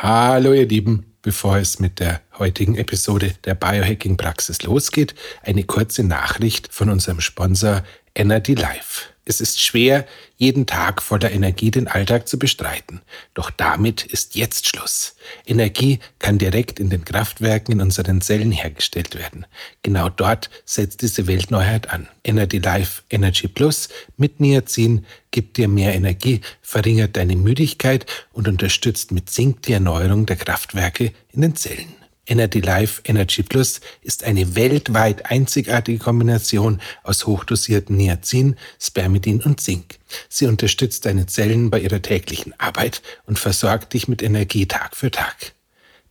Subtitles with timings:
[0.00, 6.04] Hallo ihr Lieben, bevor es mit der heutigen Episode der Biohacking Praxis losgeht, eine kurze
[6.04, 7.82] Nachricht von unserem Sponsor
[8.18, 9.04] Energy Life.
[9.24, 10.04] Es ist schwer,
[10.38, 13.00] jeden Tag voller Energie den Alltag zu bestreiten.
[13.34, 15.14] Doch damit ist jetzt Schluss.
[15.46, 19.46] Energie kann direkt in den Kraftwerken in unseren Zellen hergestellt werden.
[19.82, 22.08] Genau dort setzt diese Weltneuheit an.
[22.24, 29.12] Energy Life Energy Plus mit Niacin gibt dir mehr Energie, verringert deine Müdigkeit und unterstützt
[29.12, 31.97] mit Zink die Erneuerung der Kraftwerke in den Zellen.
[32.28, 39.98] Energy Life Energy Plus ist eine weltweit einzigartige Kombination aus hochdosierten Niacin, Spermidin und Zink.
[40.28, 45.10] Sie unterstützt deine Zellen bei ihrer täglichen Arbeit und versorgt dich mit Energie Tag für
[45.10, 45.54] Tag.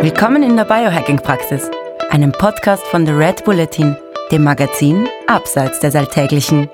[0.00, 1.70] Willkommen in der Biohacking-Praxis,
[2.10, 3.96] einem Podcast von The Red Bulletin,
[4.32, 6.68] dem Magazin Abseits des Alltäglichen.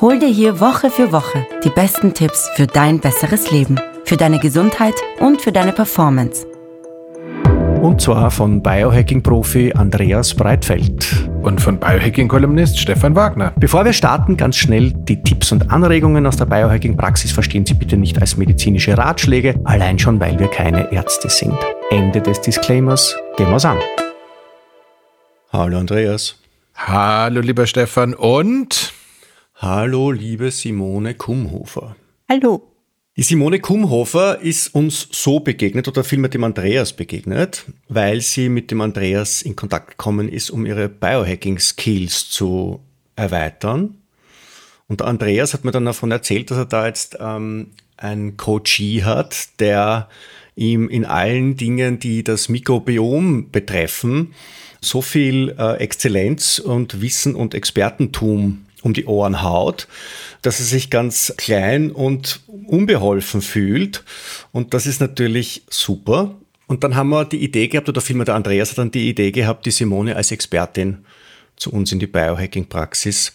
[0.00, 4.38] Hol dir hier Woche für Woche die besten Tipps für dein besseres Leben, für deine
[4.38, 6.46] Gesundheit und für deine Performance.
[7.84, 11.28] Und zwar von Biohacking-Profi Andreas Breitfeld.
[11.42, 13.52] Und von Biohacking-Kolumnist Stefan Wagner.
[13.60, 17.98] Bevor wir starten, ganz schnell die Tipps und Anregungen aus der Biohacking-Praxis verstehen Sie bitte
[17.98, 21.58] nicht als medizinische Ratschläge, allein schon, weil wir keine Ärzte sind.
[21.90, 23.18] Ende des Disclaimers.
[23.36, 23.76] Gehen wir's an.
[25.52, 26.36] Hallo Andreas.
[26.74, 28.94] Hallo lieber Stefan und
[29.56, 31.96] Hallo liebe Simone Kumhofer.
[32.30, 32.73] Hallo.
[33.16, 38.72] Die Simone Kumhofer ist uns so begegnet oder vielmehr dem Andreas begegnet, weil sie mit
[38.72, 42.80] dem Andreas in Kontakt gekommen ist, um ihre Biohacking-Skills zu
[43.14, 43.94] erweitern.
[44.88, 49.60] Und Andreas hat mir dann davon erzählt, dass er da jetzt ähm, einen Coachee hat,
[49.60, 50.08] der
[50.56, 54.34] ihm in allen Dingen, die das Mikrobiom betreffen,
[54.80, 59.88] so viel äh, Exzellenz und Wissen und Expertentum um die Ohren haut,
[60.42, 64.04] dass er sich ganz klein und unbeholfen fühlt.
[64.52, 66.34] Und das ist natürlich super.
[66.66, 69.32] Und dann haben wir die Idee gehabt, oder vielmehr der Andreas hat dann die Idee
[69.32, 71.04] gehabt, die Simone als Expertin
[71.56, 73.32] zu uns in die Biohacking-Praxis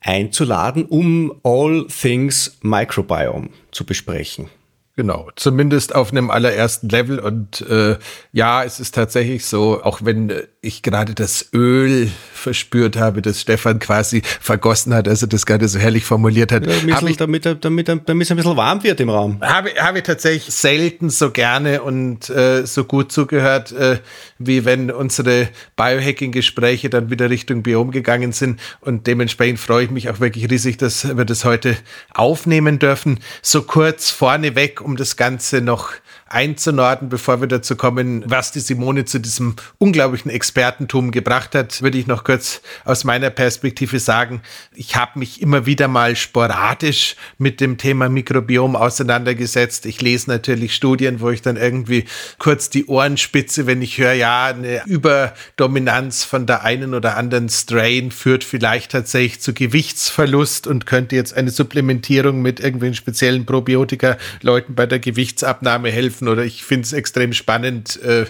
[0.00, 4.48] einzuladen, um All Things Microbiome zu besprechen.
[4.96, 7.20] Genau, zumindest auf einem allerersten Level.
[7.20, 7.98] Und äh,
[8.32, 13.78] ja, es ist tatsächlich so, auch wenn ich gerade das Öl verspürt habe, das Stefan
[13.78, 16.66] quasi vergossen hat, als er das gerade so herrlich formuliert hat.
[16.66, 19.40] Ja, bisschen, ich, damit, damit, damit es ein bisschen warm wird im Raum.
[19.40, 24.00] Habe, habe ich tatsächlich selten so gerne und äh, so gut zugehört, äh,
[24.38, 28.58] wie wenn unsere Biohacking-Gespräche dann wieder Richtung Biom gegangen sind.
[28.80, 31.76] Und dementsprechend freue ich mich auch wirklich riesig, dass wir das heute
[32.14, 33.20] aufnehmen dürfen.
[33.42, 35.92] So kurz vorneweg, um das Ganze noch
[36.28, 41.98] einzunorden, bevor wir dazu kommen, was die Simone zu diesem unglaublichen Expertentum gebracht hat, würde
[41.98, 44.42] ich noch kurz aus meiner Perspektive sagen,
[44.74, 49.86] ich habe mich immer wieder mal sporadisch mit dem Thema Mikrobiom auseinandergesetzt.
[49.86, 52.04] Ich lese natürlich Studien, wo ich dann irgendwie
[52.38, 57.48] kurz die Ohren spitze, wenn ich höre, ja, eine Überdominanz von der einen oder anderen
[57.48, 64.16] Strain führt vielleicht tatsächlich zu Gewichtsverlust und könnte jetzt eine Supplementierung mit irgendwelchen speziellen Probiotika
[64.42, 68.26] Leuten bei der Gewichtsabnahme helfen helfen oder ich finde es extrem spannend, äh,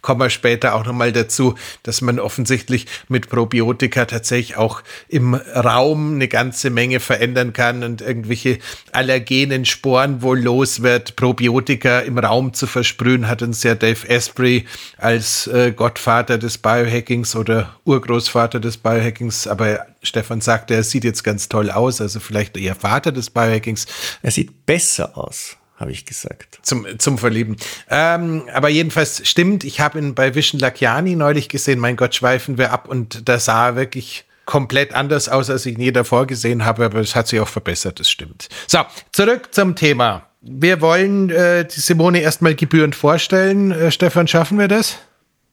[0.00, 6.14] kommen wir später auch nochmal dazu, dass man offensichtlich mit Probiotika tatsächlich auch im Raum
[6.14, 8.58] eine ganze Menge verändern kann und irgendwelche
[8.92, 11.16] allergenen Sporen wohl los wird.
[11.16, 14.66] Probiotika im Raum zu versprühen, hat uns ja Dave Asprey
[14.96, 21.24] als äh, Gottvater des Biohackings oder Urgroßvater des Biohackings, aber Stefan sagte, er sieht jetzt
[21.24, 23.86] ganz toll aus, also vielleicht eher Vater des Biohackings.
[24.22, 26.58] Er sieht besser aus habe ich gesagt.
[26.62, 27.56] Zum, zum Verlieben.
[27.88, 32.58] Ähm, aber jedenfalls stimmt, ich habe ihn bei Vision Lakiani neulich gesehen, mein Gott, schweifen
[32.58, 36.64] wir ab und da sah er wirklich komplett anders aus, als ich nie davor gesehen
[36.64, 38.48] habe, aber es hat sich auch verbessert, das stimmt.
[38.66, 38.78] So,
[39.12, 40.26] zurück zum Thema.
[40.40, 43.72] Wir wollen äh, die Simone erstmal gebührend vorstellen.
[43.72, 44.98] Äh, Stefan, schaffen wir das?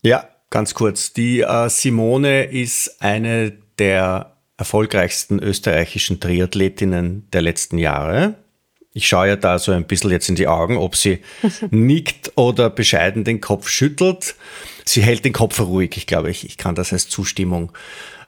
[0.01, 1.11] Ja, ganz kurz.
[1.11, 8.35] Die äh, Simone ist eine der erfolgreichsten österreichischen Triathletinnen der letzten Jahre.
[8.95, 11.19] Ich schaue ja da so ein bisschen jetzt in die Augen, ob sie
[11.69, 14.35] nickt oder bescheiden den Kopf schüttelt.
[14.85, 17.73] Sie hält den Kopf ruhig, ich glaube, ich, ich kann das als Zustimmung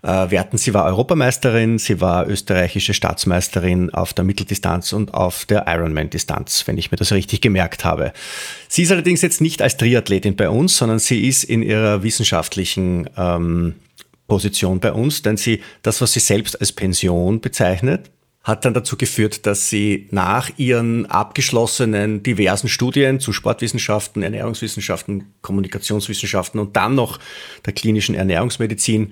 [0.04, 0.58] äh, werten.
[0.58, 6.78] Sie war Europameisterin, sie war österreichische Staatsmeisterin auf der Mitteldistanz und auf der Ironman-Distanz, wenn
[6.78, 8.12] ich mir das richtig gemerkt habe.
[8.68, 13.10] Sie ist allerdings jetzt nicht als Triathletin bei uns, sondern sie ist in ihrer wissenschaftlichen
[13.16, 13.76] ähm,
[14.28, 18.12] Position bei uns, denn sie das, was sie selbst als Pension bezeichnet,
[18.48, 26.58] hat dann dazu geführt, dass sie nach ihren abgeschlossenen diversen Studien zu Sportwissenschaften, Ernährungswissenschaften, Kommunikationswissenschaften
[26.58, 27.20] und dann noch
[27.66, 29.12] der klinischen Ernährungsmedizin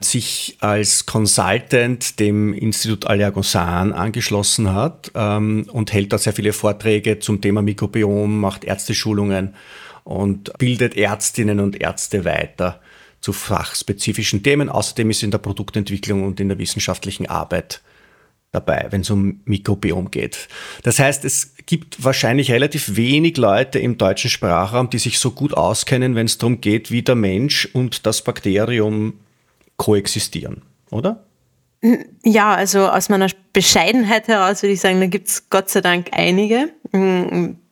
[0.00, 7.20] sich als Consultant dem Institut Allergosan angeschlossen hat ähm, und hält da sehr viele Vorträge
[7.20, 9.54] zum Thema Mikrobiom, macht Ärzteschulungen
[10.04, 12.82] und bildet Ärztinnen und Ärzte weiter
[13.22, 14.68] zu fachspezifischen Themen.
[14.68, 17.80] Außerdem ist sie in der Produktentwicklung und in der wissenschaftlichen Arbeit
[18.54, 20.48] dabei, wenn es um Mikrobiom geht.
[20.82, 25.54] Das heißt, es gibt wahrscheinlich relativ wenig Leute im deutschen Sprachraum, die sich so gut
[25.54, 29.14] auskennen, wenn es darum geht, wie der Mensch und das Bakterium
[29.76, 31.24] koexistieren, oder?
[32.24, 36.08] Ja, also aus meiner Bescheidenheit heraus würde ich sagen, da gibt es Gott sei Dank
[36.12, 36.70] einige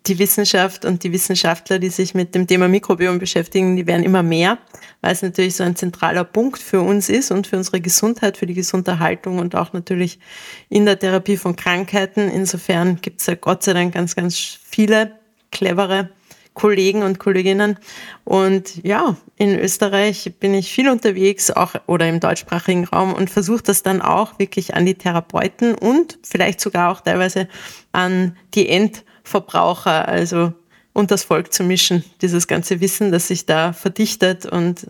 [0.06, 4.22] die Wissenschaft und die Wissenschaftler, die sich mit dem Thema Mikrobiom beschäftigen, die werden immer
[4.22, 4.58] mehr,
[5.00, 8.46] weil es natürlich so ein zentraler Punkt für uns ist und für unsere Gesundheit, für
[8.46, 10.18] die Gesunderhaltung und auch natürlich
[10.68, 12.28] in der Therapie von Krankheiten.
[12.28, 15.12] Insofern gibt es ja Gott sei Dank ganz, ganz viele
[15.52, 16.10] clevere
[16.54, 17.78] Kollegen und Kolleginnen.
[18.24, 23.62] Und ja, in Österreich bin ich viel unterwegs, auch oder im deutschsprachigen Raum und versuche
[23.62, 27.48] das dann auch wirklich an die Therapeuten und vielleicht sogar auch teilweise
[27.92, 30.52] an die End- Verbraucher, also
[30.92, 32.04] und das Volk zu mischen.
[32.20, 34.86] Dieses ganze Wissen, das sich da verdichtet und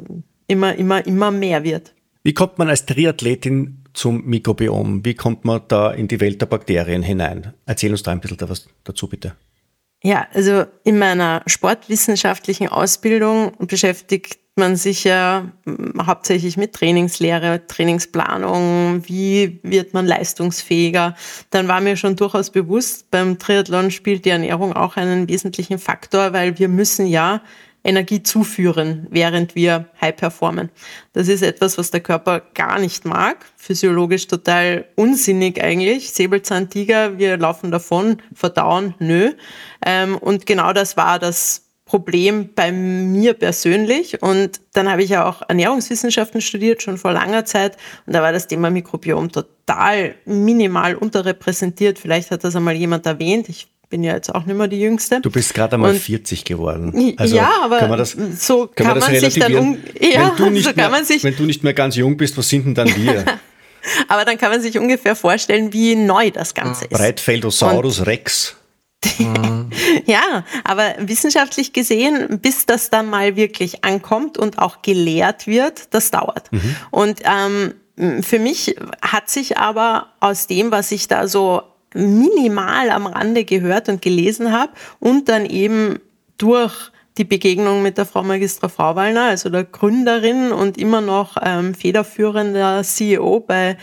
[0.47, 1.95] immer, immer, immer mehr wird.
[2.25, 5.05] Wie kommt man als Triathletin zum Mikrobiom?
[5.05, 7.53] Wie kommt man da in die Welt der Bakterien hinein?
[7.67, 9.35] Erzähl uns da ein bisschen da was dazu, bitte.
[10.03, 19.03] Ja, also in meiner sportwissenschaftlichen Ausbildung beschäftigt man sich ja hm, hauptsächlich mit Trainingslehre, Trainingsplanung,
[19.07, 21.15] wie wird man leistungsfähiger.
[21.51, 26.33] Dann war mir schon durchaus bewusst, beim Triathlon spielt die Ernährung auch einen wesentlichen Faktor,
[26.33, 27.41] weil wir müssen ja
[27.85, 30.71] Energie zuführen, während wir high performen.
[31.13, 33.45] Das ist etwas, was der Körper gar nicht mag.
[33.57, 36.13] Physiologisch total unsinnig eigentlich.
[36.13, 39.33] Säbelzahntiger, wir laufen davon, verdauen, nö.
[39.85, 41.63] Ähm, und genau das war das
[41.93, 44.23] Problem bei mir persönlich.
[44.23, 47.77] Und dann habe ich ja auch Ernährungswissenschaften studiert, schon vor langer Zeit.
[48.07, 51.99] Und da war das Thema Mikrobiom total minimal unterrepräsentiert.
[51.99, 53.49] Vielleicht hat das einmal jemand erwähnt.
[53.51, 55.21] Ich bin ja jetzt auch nicht mehr die Jüngste.
[55.21, 57.15] Du bist gerade einmal und 40 geworden.
[57.19, 60.47] Also ja, aber kann man das, so kann, man, man sich dann um, ja, wenn,
[60.47, 62.97] du nicht so mehr, wenn du nicht mehr ganz jung bist, was sind denn dann
[62.97, 63.27] wir?
[64.09, 66.99] aber dann kann man sich ungefähr vorstellen, wie neu das Ganze ist.
[66.99, 68.57] Breitfeldosaurus und Rex.
[70.07, 76.11] ja, aber wissenschaftlich gesehen, bis das dann mal wirklich ankommt und auch gelehrt wird, das
[76.11, 76.51] dauert.
[76.51, 76.77] Mhm.
[76.91, 81.63] Und ähm, für mich hat sich aber aus dem, was ich da so
[81.95, 85.99] minimal am Rande gehört und gelesen habe und dann eben
[86.39, 91.75] durch die Begegnung mit der Frau Magistra Frauwallner, also der Gründerin und immer noch ähm,
[91.75, 93.77] federführender CEO bei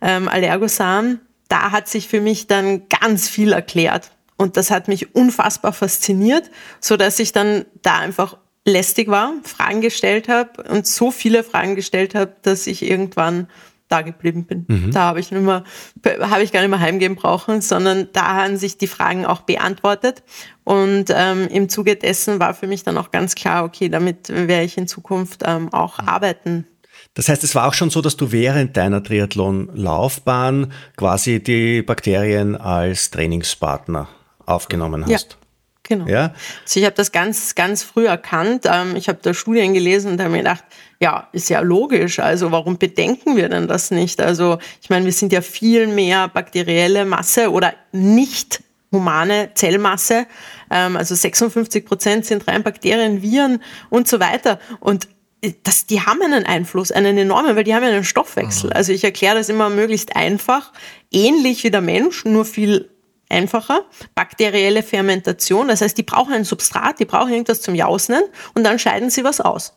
[0.00, 4.10] ähm, Allergosan, da hat sich für mich dann ganz viel erklärt.
[4.36, 9.80] Und das hat mich unfassbar fasziniert, so dass ich dann da einfach lästig war, Fragen
[9.80, 13.48] gestellt habe und so viele Fragen gestellt habe, dass ich irgendwann
[13.94, 14.64] da geblieben bin.
[14.68, 14.90] Mhm.
[14.90, 15.64] Da habe ich nicht mehr,
[16.20, 20.22] habe ich gar nicht mehr heimgehen brauchen, sondern da haben sich die Fragen auch beantwortet.
[20.64, 24.64] Und ähm, im Zuge dessen war für mich dann auch ganz klar, okay, damit werde
[24.64, 26.08] ich in Zukunft ähm, auch mhm.
[26.08, 26.66] arbeiten.
[27.14, 32.56] Das heißt, es war auch schon so, dass du während deiner Triathlon-Laufbahn quasi die Bakterien
[32.56, 34.08] als Trainingspartner
[34.46, 35.30] aufgenommen hast.
[35.30, 35.43] Ja.
[35.84, 36.06] Genau.
[36.06, 36.34] Ja?
[36.62, 38.64] Also ich habe das ganz, ganz früh erkannt.
[38.66, 40.64] Ähm, ich habe da Studien gelesen und habe mir gedacht,
[40.98, 42.18] ja, ist ja logisch.
[42.18, 44.20] Also warum bedenken wir denn das nicht?
[44.20, 50.26] Also ich meine, wir sind ja viel mehr bakterielle Masse oder nicht humane Zellmasse.
[50.70, 54.58] Ähm, also 56 Prozent sind rein Bakterien, Viren und so weiter.
[54.80, 55.08] Und
[55.62, 58.70] das, die haben einen Einfluss, einen enormen, weil die haben einen Stoffwechsel.
[58.70, 58.76] Mhm.
[58.76, 60.72] Also ich erkläre das immer möglichst einfach,
[61.10, 62.88] ähnlich wie der Mensch, nur viel
[63.34, 63.84] einfacher.
[64.14, 68.22] Bakterielle Fermentation, das heißt, die brauchen ein Substrat, die brauchen irgendwas zum Jausnen
[68.54, 69.76] und dann scheiden sie was aus.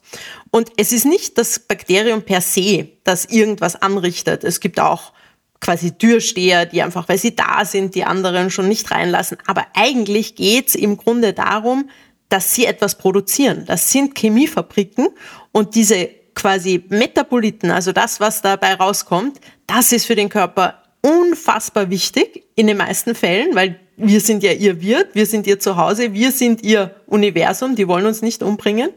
[0.51, 4.43] Und es ist nicht das Bakterium per se, das irgendwas anrichtet.
[4.43, 5.13] Es gibt auch
[5.59, 9.37] quasi Türsteher, die einfach, weil sie da sind, die anderen schon nicht reinlassen.
[9.47, 11.89] Aber eigentlich geht's im Grunde darum,
[12.29, 13.65] dass sie etwas produzieren.
[13.65, 15.09] Das sind Chemiefabriken
[15.51, 21.89] und diese quasi Metaboliten, also das, was dabei rauskommt, das ist für den Körper unfassbar
[21.89, 26.13] wichtig in den meisten Fällen, weil wir sind ja ihr Wirt, wir sind ihr Zuhause,
[26.13, 28.91] wir sind ihr Universum, die wollen uns nicht umbringen.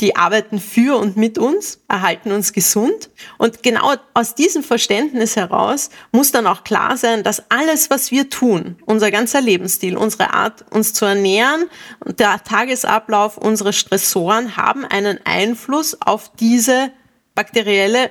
[0.00, 3.10] Die arbeiten für und mit uns, erhalten uns gesund.
[3.36, 8.30] Und genau aus diesem Verständnis heraus muss dann auch klar sein, dass alles, was wir
[8.30, 11.68] tun, unser ganzer Lebensstil, unsere Art, uns zu ernähren,
[12.06, 16.92] der Tagesablauf, unsere Stressoren haben einen Einfluss auf diese
[17.34, 18.10] bakterielle,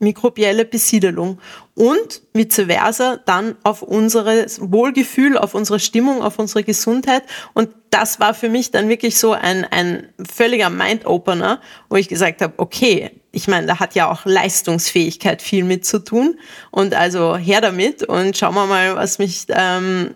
[0.00, 1.40] mikrobielle Besiedelung
[1.78, 7.22] und vice versa dann auf unser Wohlgefühl, auf unsere Stimmung, auf unsere Gesundheit.
[7.54, 12.42] Und das war für mich dann wirklich so ein, ein völliger Mind-Opener, wo ich gesagt
[12.42, 16.40] habe, okay, ich meine, da hat ja auch Leistungsfähigkeit viel mit zu tun.
[16.72, 20.14] Und also her damit und schauen wir mal, was mich ähm,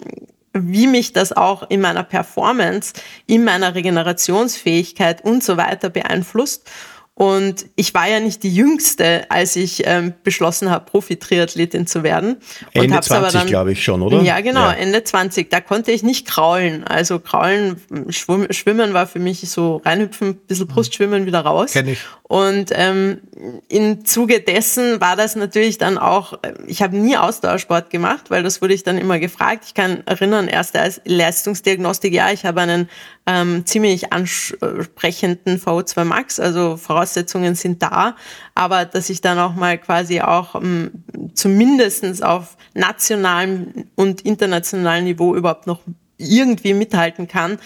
[0.54, 2.92] wie mich das auch in meiner Performance,
[3.26, 6.68] in meiner Regenerationsfähigkeit und so weiter beeinflusst.
[7.14, 12.36] Und ich war ja nicht die Jüngste, als ich ähm, beschlossen habe, Profi-Triathletin zu werden.
[12.74, 14.22] Und Ende 20, glaube ich schon, oder?
[14.22, 14.72] Ja, genau, ja.
[14.72, 15.50] Ende 20.
[15.50, 16.84] Da konnte ich nicht kraulen.
[16.84, 17.76] Also kraulen,
[18.08, 21.72] schwimmen war für mich so reinhüpfen, ein bisschen Brustschwimmen wieder raus.
[21.72, 21.98] Kenn ich.
[22.22, 23.20] Und ähm,
[23.68, 28.62] im Zuge dessen war das natürlich dann auch, ich habe nie Ausdauersport gemacht, weil das
[28.62, 29.64] wurde ich dann immer gefragt.
[29.66, 32.88] Ich kann erinnern, erst als Leistungsdiagnostik, ja, ich habe einen
[33.26, 38.16] ähm, ziemlich ansprechenden VO2 Max, also Voraussetzungen sind da,
[38.54, 45.36] aber dass ich dann auch mal quasi auch ähm, zumindest auf nationalem und internationalem Niveau
[45.36, 45.80] überhaupt noch
[46.18, 47.58] irgendwie mithalten kann,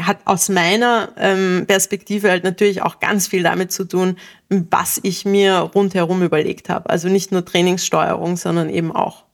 [0.00, 4.16] hat aus meiner ähm, Perspektive halt natürlich auch ganz viel damit zu tun,
[4.48, 6.88] was ich mir rundherum überlegt habe.
[6.88, 9.24] Also nicht nur Trainingssteuerung, sondern eben auch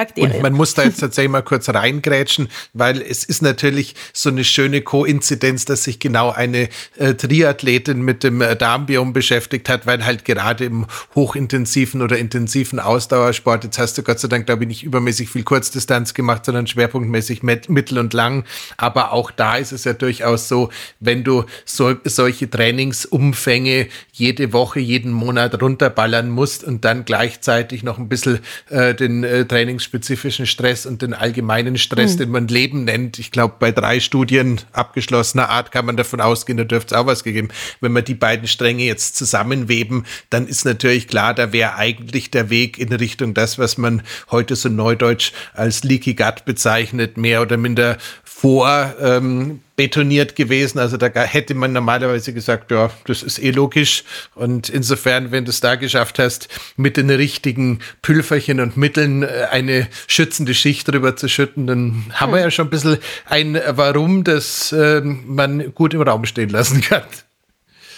[0.00, 0.36] Bakterien.
[0.36, 4.44] Und man muss da jetzt tatsächlich mal kurz reingrätschen, weil es ist natürlich so eine
[4.44, 10.06] schöne Koinzidenz, dass sich genau eine äh, Triathletin mit dem äh, Darmbiom beschäftigt hat, weil
[10.06, 14.68] halt gerade im hochintensiven oder intensiven Ausdauersport, jetzt hast du Gott sei Dank, glaube ich,
[14.68, 18.44] nicht übermäßig viel Kurzdistanz gemacht, sondern schwerpunktmäßig mittel und lang.
[18.78, 24.80] Aber auch da ist es ja durchaus so, wenn du so, solche Trainingsumfänge jede Woche,
[24.80, 28.38] jeden Monat runterballern musst und dann gleichzeitig noch ein bisschen
[28.70, 32.18] äh, den äh, Trainings spezifischen Stress und den allgemeinen Stress, mhm.
[32.18, 33.18] den man Leben nennt.
[33.18, 37.06] Ich glaube, bei drei Studien abgeschlossener Art kann man davon ausgehen, da dürfte es auch
[37.06, 37.48] was gegeben.
[37.80, 42.50] Wenn wir die beiden Stränge jetzt zusammenweben, dann ist natürlich klar, da wäre eigentlich der
[42.50, 47.56] Weg in Richtung das, was man heute so neudeutsch als Leaky Gut bezeichnet, mehr oder
[47.56, 47.98] minder
[48.40, 50.78] vor ähm, betoniert gewesen.
[50.78, 54.02] Also da hätte man normalerweise gesagt, ja, das ist eh logisch.
[54.34, 59.48] Und insofern, wenn du es da geschafft hast, mit den richtigen Pülferchen und Mitteln äh,
[59.50, 62.38] eine schützende Schicht drüber zu schütten, dann haben hm.
[62.38, 66.80] wir ja schon ein bisschen ein Warum, das äh, man gut im Raum stehen lassen
[66.80, 67.02] kann.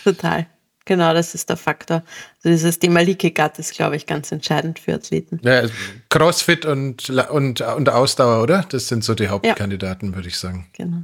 [0.02, 0.46] Total.
[0.85, 2.03] Genau, das ist der Faktor.
[2.39, 5.41] Also dieses Thema Leaky Gut ist, glaube ich, ganz entscheidend für Athleten.
[5.43, 5.75] Ja, also
[6.09, 8.65] Crossfit und, und, und Ausdauer, oder?
[8.69, 10.17] Das sind so die Hauptkandidaten, ja.
[10.17, 10.69] würde ich sagen.
[10.73, 11.03] Genau.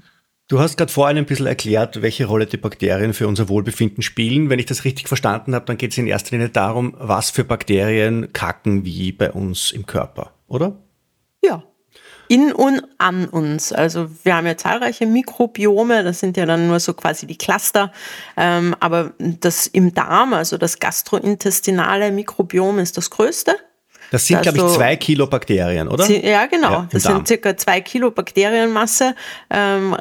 [0.49, 4.49] Du hast gerade vorhin ein bisschen erklärt, welche Rolle die Bakterien für unser Wohlbefinden spielen.
[4.49, 7.45] Wenn ich das richtig verstanden habe, dann geht es in erster Linie darum, was für
[7.45, 10.79] Bakterien kacken wie bei uns im Körper, oder?
[11.45, 11.65] Ja.
[12.29, 13.73] In und an uns.
[13.73, 17.93] Also wir haben ja zahlreiche Mikrobiome, das sind ja dann nur so quasi die Cluster.
[18.37, 23.57] Ähm, aber das im Darm, also das gastrointestinale Mikrobiom ist das größte.
[24.11, 26.07] Das sind, glaube ich, zwei Kilo Bakterien, oder?
[26.07, 26.71] Ja, genau.
[26.71, 29.15] Ja, das sind circa zwei Kilo Bakterienmasse.
[29.51, 29.97] Ähm,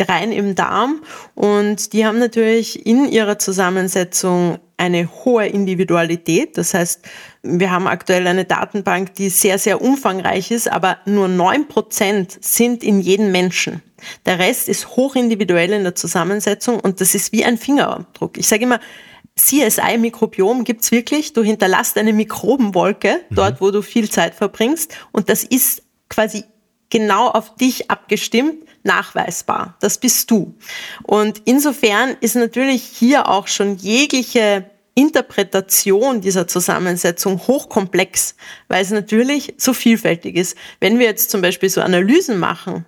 [0.00, 1.02] rein im Darm
[1.34, 6.56] und die haben natürlich in ihrer Zusammensetzung eine hohe Individualität.
[6.56, 7.02] Das heißt,
[7.42, 12.82] wir haben aktuell eine Datenbank, die sehr, sehr umfangreich ist, aber nur neun Prozent sind
[12.82, 13.82] in jedem Menschen.
[14.24, 18.38] Der Rest ist hochindividuell in der Zusammensetzung und das ist wie ein Fingerabdruck.
[18.38, 18.80] Ich sage immer,
[19.36, 21.32] CSI-Mikrobiom gibt's wirklich.
[21.32, 23.34] Du hinterlässt eine Mikrobenwolke mhm.
[23.34, 26.44] dort, wo du viel Zeit verbringst und das ist quasi
[26.90, 29.76] genau auf dich abgestimmt nachweisbar.
[29.80, 30.54] Das bist du.
[31.02, 38.34] Und insofern ist natürlich hier auch schon jegliche Interpretation dieser Zusammensetzung hochkomplex,
[38.66, 40.56] weil es natürlich so vielfältig ist.
[40.80, 42.84] Wenn wir jetzt zum Beispiel so Analysen machen,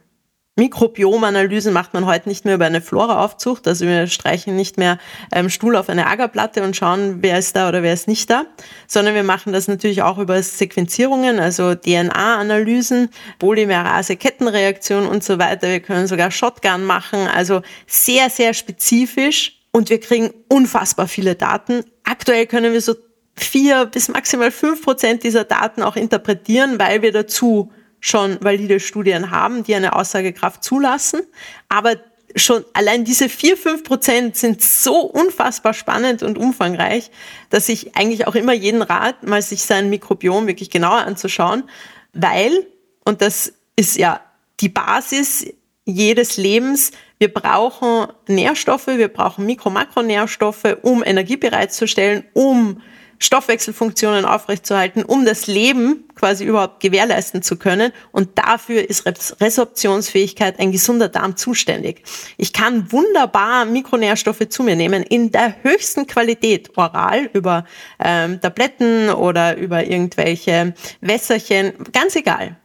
[0.61, 3.67] Mikrobiomanalysen macht man heute nicht mehr über eine Flora-Aufzucht.
[3.67, 4.99] Also wir streichen nicht mehr
[5.33, 8.45] ähm, Stuhl auf eine Agerplatte und schauen, wer ist da oder wer ist nicht da,
[8.87, 15.69] sondern wir machen das natürlich auch über Sequenzierungen, also DNA-Analysen, Polymerase, Kettenreaktion und so weiter.
[15.69, 21.85] Wir können sogar Shotgun machen, also sehr, sehr spezifisch und wir kriegen unfassbar viele Daten.
[22.05, 22.97] Aktuell können wir so
[23.35, 29.31] vier bis maximal fünf Prozent dieser Daten auch interpretieren, weil wir dazu schon valide Studien
[29.31, 31.21] haben, die eine Aussagekraft zulassen.
[31.69, 31.97] Aber
[32.37, 37.11] schon allein diese vier fünf Prozent sind so unfassbar spannend und umfangreich,
[37.51, 41.65] dass ich eigentlich auch immer jeden rat, mal sich sein Mikrobiom wirklich genauer anzuschauen,
[42.13, 42.67] weil,
[43.05, 44.21] und das ist ja
[44.61, 45.47] die Basis
[45.85, 52.81] jedes Lebens, wir brauchen Nährstoffe, wir brauchen Mikro-Makronährstoffe, um Energie bereitzustellen, um
[53.23, 57.93] Stoffwechselfunktionen aufrechtzuerhalten, um das Leben quasi überhaupt gewährleisten zu können.
[58.13, 59.05] Und dafür ist
[59.41, 62.03] Resorptionsfähigkeit ein gesunder Darm zuständig.
[62.39, 67.67] Ich kann wunderbar Mikronährstoffe zu mir nehmen in der höchsten Qualität, oral über
[68.03, 72.57] ähm, Tabletten oder über irgendwelche Wässerchen, ganz egal.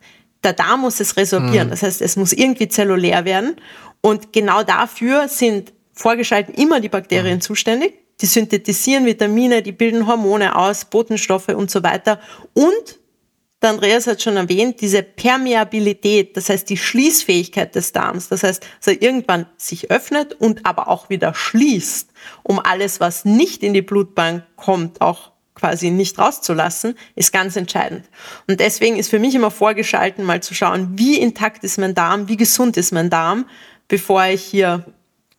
[0.44, 1.68] Der Darm muss es resorbieren.
[1.68, 1.72] Mhm.
[1.72, 3.58] Das heißt, es muss irgendwie zellulär werden.
[4.00, 7.42] Und genau dafür sind vorgeschalten immer die Bakterien mhm.
[7.42, 8.05] zuständig.
[8.22, 12.20] Die synthetisieren Vitamine, die bilden Hormone aus, Botenstoffe und so weiter.
[12.54, 13.00] Und
[13.62, 18.64] der Andreas hat schon erwähnt, diese Permeabilität, das heißt die Schließfähigkeit des Darms, das heißt,
[18.80, 22.12] dass er irgendwann sich öffnet und aber auch wieder schließt,
[22.44, 28.06] um alles, was nicht in die Blutbahn kommt, auch quasi nicht rauszulassen, ist ganz entscheidend.
[28.48, 32.28] Und deswegen ist für mich immer vorgeschalten, mal zu schauen, wie intakt ist mein Darm,
[32.28, 33.46] wie gesund ist mein Darm,
[33.88, 34.86] bevor ich hier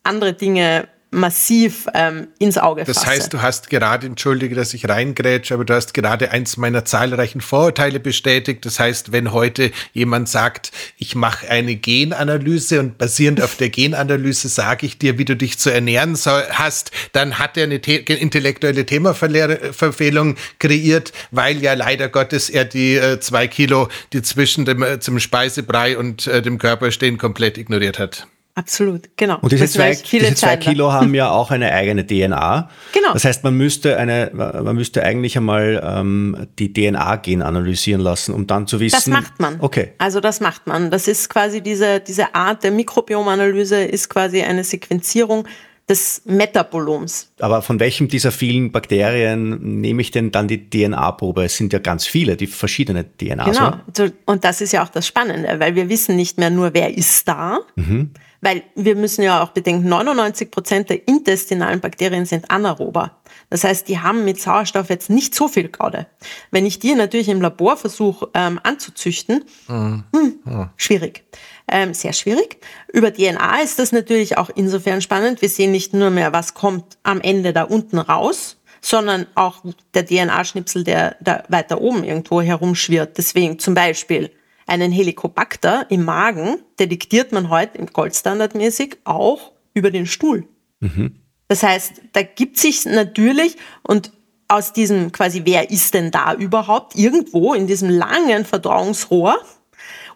[0.02, 3.00] andere Dinge massiv ähm, ins Auge fasse.
[3.00, 6.85] Das heißt, du hast gerade, entschuldige, dass ich reingrätsche, aber du hast gerade eins meiner
[6.85, 8.66] zahlreichen Vorurteile bestätigt.
[8.66, 14.49] Das heißt, wenn heute jemand sagt, ich mache eine Genanalyse und basierend auf der Genanalyse
[14.49, 17.96] sage ich dir, wie du dich zu ernähren soll, hast, dann hat er eine The
[17.96, 24.82] intellektuelle Themaverfehlung kreiert, weil ja leider Gottes er die äh, zwei Kilo, die zwischen dem
[24.82, 28.26] äh, zum Speisebrei und äh, dem Körper stehen, komplett ignoriert hat.
[28.58, 29.38] Absolut, genau.
[29.42, 32.70] Und diese, zwei, diese zwei Kilo haben ja auch eine eigene DNA.
[32.92, 33.12] Genau.
[33.12, 38.46] Das heißt, man müsste eine, man müsste eigentlich einmal ähm, die DNA-Gen analysieren lassen, um
[38.46, 38.96] dann zu wissen.
[38.96, 39.60] Das macht man.
[39.60, 39.92] Okay.
[39.98, 40.90] Also das macht man.
[40.90, 45.46] Das ist quasi diese, diese Art der Mikrobiomanalyse ist quasi eine Sequenzierung
[45.86, 47.30] des Metaboloms.
[47.38, 51.44] Aber von welchem dieser vielen Bakterien nehme ich denn dann die DNA-Probe?
[51.44, 53.58] Es sind ja ganz viele, die verschiedene DNAs.
[53.58, 54.10] Genau.
[54.25, 57.28] Und das ist ja auch das Spannende, weil wir wissen nicht mehr nur, wer ist
[57.28, 58.12] da, mhm.
[58.40, 63.18] Weil wir müssen ja auch bedenken, 99 Prozent der intestinalen Bakterien sind anaerober.
[63.50, 66.06] Das heißt, die haben mit Sauerstoff jetzt nicht so viel Gaude.
[66.50, 70.04] Wenn ich die natürlich im Labor versuche ähm, anzuzüchten, mhm.
[70.14, 70.70] Hm, mhm.
[70.76, 71.24] schwierig.
[71.68, 72.58] Ähm, sehr schwierig.
[72.92, 75.42] Über DNA ist das natürlich auch insofern spannend.
[75.42, 79.64] Wir sehen nicht nur mehr, was kommt am Ende da unten raus, sondern auch
[79.94, 83.18] der DNA-Schnipsel, der da weiter oben irgendwo herumschwirrt.
[83.18, 84.30] Deswegen zum Beispiel
[84.66, 90.49] einen Helicobacter im Magen detektiert man heute im Goldstandardmäßig auch über den Stuhl.
[90.80, 91.17] Mhm.
[91.49, 94.12] Das heißt, da gibt sich natürlich und
[94.49, 99.38] aus diesem quasi, wer ist denn da überhaupt irgendwo in diesem langen Verdauungsrohr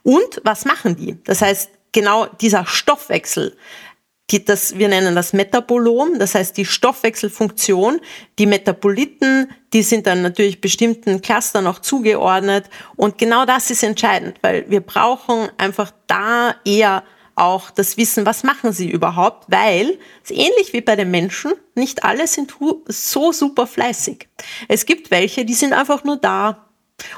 [0.02, 1.18] und was machen die?
[1.24, 3.56] Das heißt, genau dieser Stoffwechsel,
[4.30, 8.00] die, das, wir nennen das Metabolom, das heißt die Stoffwechselfunktion.
[8.38, 12.66] Die Metaboliten, die sind dann natürlich bestimmten Clustern auch zugeordnet.
[12.96, 17.02] Und genau das ist entscheidend, weil wir brauchen einfach da eher
[17.34, 22.26] auch das Wissen, was machen sie überhaupt, weil ähnlich wie bei den Menschen, nicht alle
[22.26, 22.54] sind
[22.86, 24.28] so super fleißig.
[24.68, 26.69] Es gibt welche, die sind einfach nur da,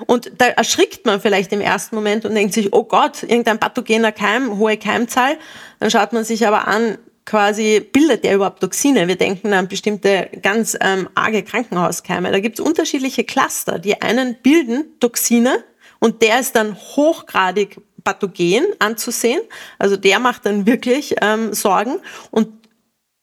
[0.07, 4.13] und da erschrickt man vielleicht im ersten Moment und denkt sich, oh Gott, irgendein pathogener
[4.13, 5.39] Keim, hohe Keimzahl.
[5.81, 9.09] Dann schaut man sich aber an, quasi bildet der überhaupt Toxine?
[9.09, 12.31] Wir denken an bestimmte ganz ähm, arge Krankenhauskeime.
[12.31, 13.79] Da gibt es unterschiedliche Cluster.
[13.79, 15.65] Die einen bilden Toxine
[15.99, 19.41] und der ist dann hochgradig pathogen anzusehen.
[19.79, 22.01] Also der macht dann wirklich ähm, Sorgen.
[22.31, 22.49] Und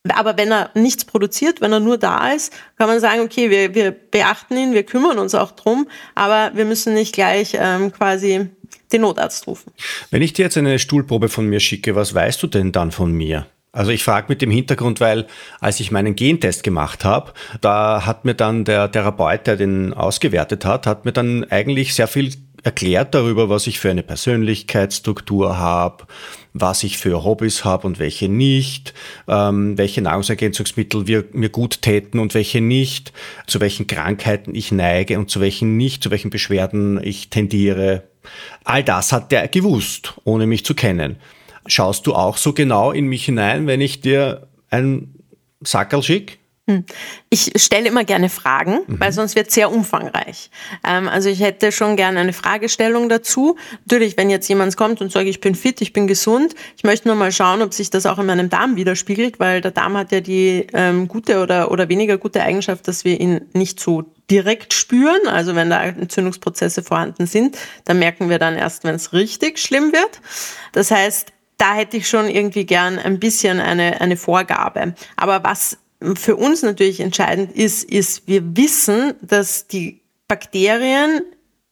[0.08, 3.74] aber wenn er nichts produziert, wenn er nur da ist, kann man sagen, okay, wir,
[3.74, 8.48] wir beachten ihn, wir kümmern uns auch drum, aber wir müssen nicht gleich ähm, quasi
[8.92, 9.72] den Notarzt rufen.
[10.10, 13.12] Wenn ich dir jetzt eine Stuhlprobe von mir schicke, was weißt du denn dann von
[13.12, 13.46] mir?
[13.72, 15.26] Also ich frage mit dem Hintergrund, weil
[15.60, 20.64] als ich meinen Gentest gemacht habe, da hat mir dann der Therapeut, der den ausgewertet
[20.64, 26.06] hat, hat mir dann eigentlich sehr viel erklärt darüber, was ich für eine Persönlichkeitsstruktur habe,
[26.52, 28.94] was ich für Hobbys habe und welche nicht,
[29.28, 33.12] ähm, welche Nahrungsergänzungsmittel wir, mir gut täten und welche nicht,
[33.46, 38.04] zu welchen Krankheiten ich neige und zu welchen nicht, zu welchen Beschwerden ich tendiere.
[38.64, 41.16] All das hat der gewusst, ohne mich zu kennen.
[41.66, 45.14] Schaust du auch so genau in mich hinein, wenn ich dir ein
[45.62, 46.39] Sackerl schicke?
[46.70, 46.84] Hm.
[47.30, 49.00] Ich stelle immer gerne Fragen, mhm.
[49.00, 50.50] weil sonst wird es sehr umfangreich.
[50.86, 53.56] Ähm, also ich hätte schon gerne eine Fragestellung dazu.
[53.86, 57.08] Natürlich, wenn jetzt jemand kommt und sagt, ich bin fit, ich bin gesund, ich möchte
[57.08, 60.12] nur mal schauen, ob sich das auch in meinem Darm widerspiegelt, weil der Darm hat
[60.12, 64.72] ja die ähm, gute oder, oder weniger gute Eigenschaft, dass wir ihn nicht so direkt
[64.72, 65.26] spüren.
[65.26, 69.92] Also wenn da Entzündungsprozesse vorhanden sind, dann merken wir dann erst, wenn es richtig schlimm
[69.92, 70.20] wird.
[70.72, 74.94] Das heißt, da hätte ich schon irgendwie gern ein bisschen eine, eine Vorgabe.
[75.16, 75.76] Aber was
[76.14, 81.22] für uns natürlich entscheidend ist, ist, wir wissen, dass die Bakterien,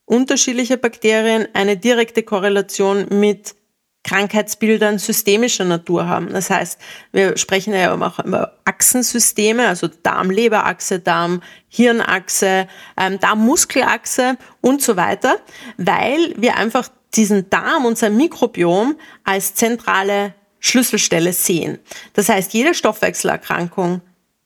[0.05, 3.55] unterschiedliche Bakterien, eine direkte Korrelation mit
[4.03, 6.31] Krankheitsbildern systemischer Natur haben.
[6.31, 6.79] Das heißt,
[7.11, 15.37] wir sprechen ja auch über Achsensysteme, also Darm-Leber-Achse, Darm-Hirnachse, ähm, Darm-Muskelachse und so weiter,
[15.77, 21.79] weil wir einfach diesen Darm, unser Mikrobiom als zentrale Schlüsselstelle sehen.
[22.13, 24.01] Das heißt, jede Stoffwechselerkrankung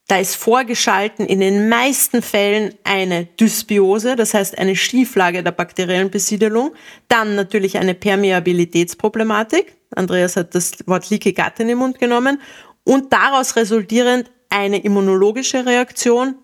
[0.07, 6.11] da ist vorgeschalten in den meisten Fällen eine Dysbiose, das heißt eine Schieflage der bakteriellen
[6.11, 6.73] Besiedelung,
[7.07, 9.77] dann natürlich eine Permeabilitätsproblematik.
[9.95, 12.41] Andreas hat das Wort Leaky Gut in den Mund genommen
[12.83, 16.35] und daraus resultierend eine immunologische Reaktion,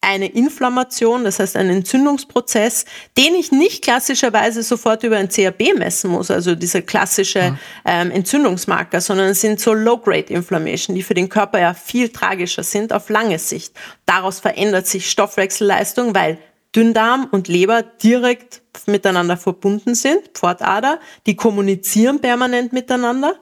[0.00, 2.84] eine Inflammation, das heißt ein Entzündungsprozess,
[3.16, 7.58] den ich nicht klassischerweise sofort über ein CRB messen muss, also dieser klassische ja.
[7.84, 12.62] ähm, Entzündungsmarker, sondern es sind so Low-Grade Inflammation, die für den Körper ja viel tragischer
[12.62, 13.74] sind auf lange Sicht.
[14.06, 16.38] Daraus verändert sich Stoffwechselleistung, weil
[16.74, 23.34] Dünndarm und Leber direkt miteinander verbunden sind, Pfortader, die kommunizieren permanent miteinander.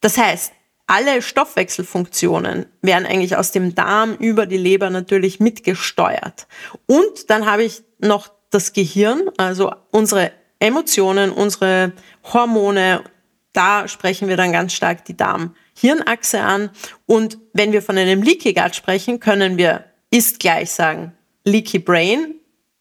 [0.00, 0.52] Das heißt,
[0.86, 6.46] alle Stoffwechselfunktionen werden eigentlich aus dem Darm über die Leber natürlich mitgesteuert.
[6.86, 11.92] Und dann habe ich noch das Gehirn, also unsere Emotionen, unsere
[12.32, 13.02] Hormone,
[13.52, 16.70] da sprechen wir dann ganz stark die Darm-Hirnachse an.
[17.06, 21.12] Und wenn wir von einem Leaky Gut sprechen, können wir ist gleich sagen
[21.44, 22.34] Leaky Brain.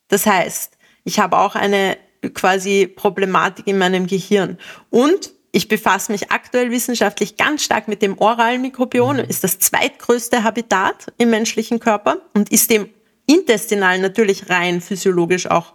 [0.08, 1.98] Das heißt, ich habe auch eine
[2.34, 4.58] quasi Problematik in meinem Gehirn.
[4.90, 9.24] Und ich befasse mich aktuell wissenschaftlich ganz stark mit dem oralen Mikrobiom, mhm.
[9.30, 12.90] ist das zweitgrößte Habitat im menschlichen Körper und ist dem
[13.28, 15.74] intestinalen natürlich rein physiologisch auch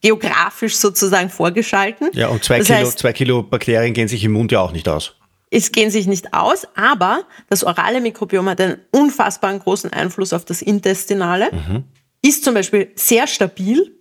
[0.00, 2.08] geografisch sozusagen vorgeschalten.
[2.14, 4.88] Ja, und zwei, Kilo, heißt, zwei Kilo Bakterien gehen sich im Mund ja auch nicht
[4.88, 5.14] aus.
[5.50, 10.46] Es gehen sich nicht aus, aber das orale Mikrobiom hat einen unfassbaren großen Einfluss auf
[10.46, 11.84] das Intestinale, mhm.
[12.22, 13.97] ist zum Beispiel sehr stabil,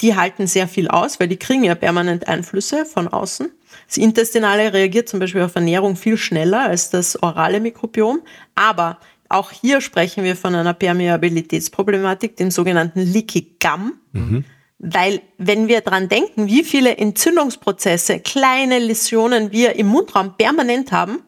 [0.00, 3.50] die halten sehr viel aus, weil die kriegen ja permanent Einflüsse von außen.
[3.86, 8.20] Das Intestinale reagiert zum Beispiel auf Ernährung viel schneller als das orale Mikrobiom.
[8.54, 13.94] Aber auch hier sprechen wir von einer Permeabilitätsproblematik, dem sogenannten Leaky Gum.
[14.12, 14.44] Mhm.
[14.78, 21.22] Weil wenn wir dran denken, wie viele Entzündungsprozesse, kleine Läsionen wir im Mundraum permanent haben,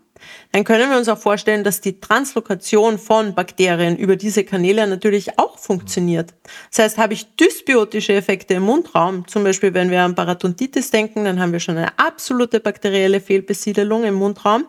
[0.53, 5.39] dann können wir uns auch vorstellen, dass die Translokation von Bakterien über diese Kanäle natürlich
[5.39, 6.35] auch funktioniert.
[6.71, 11.25] Das heißt, habe ich dysbiotische Effekte im Mundraum, zum Beispiel wenn wir an Parodontitis denken,
[11.25, 14.67] dann haben wir schon eine absolute bakterielle Fehlbesiedelung im Mundraum,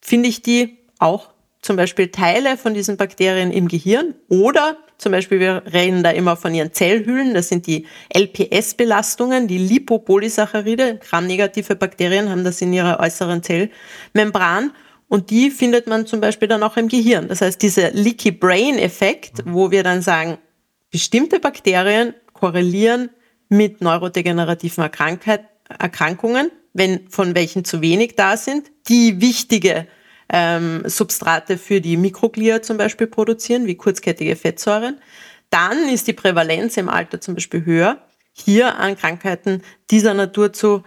[0.00, 5.40] finde ich die auch zum Beispiel Teile von diesen Bakterien im Gehirn oder zum Beispiel,
[5.40, 12.28] wir reden da immer von ihren Zellhüllen, das sind die LPS-Belastungen, die Lipopolysaccharide, gramnegative Bakterien
[12.28, 14.72] haben das in ihrer äußeren Zellmembran
[15.10, 17.26] und die findet man zum Beispiel dann auch im Gehirn.
[17.26, 20.38] Das heißt, dieser Leaky Brain-Effekt, wo wir dann sagen,
[20.92, 23.10] bestimmte Bakterien korrelieren
[23.48, 29.88] mit neurodegenerativen Erkrankungen, wenn von welchen zu wenig da sind, die wichtige
[30.32, 35.00] ähm, Substrate für die Mikroglia zum Beispiel produzieren, wie kurzkettige Fettsäuren,
[35.50, 37.98] dann ist die Prävalenz im Alter zum Beispiel höher,
[38.32, 40.84] hier an Krankheiten dieser Natur zu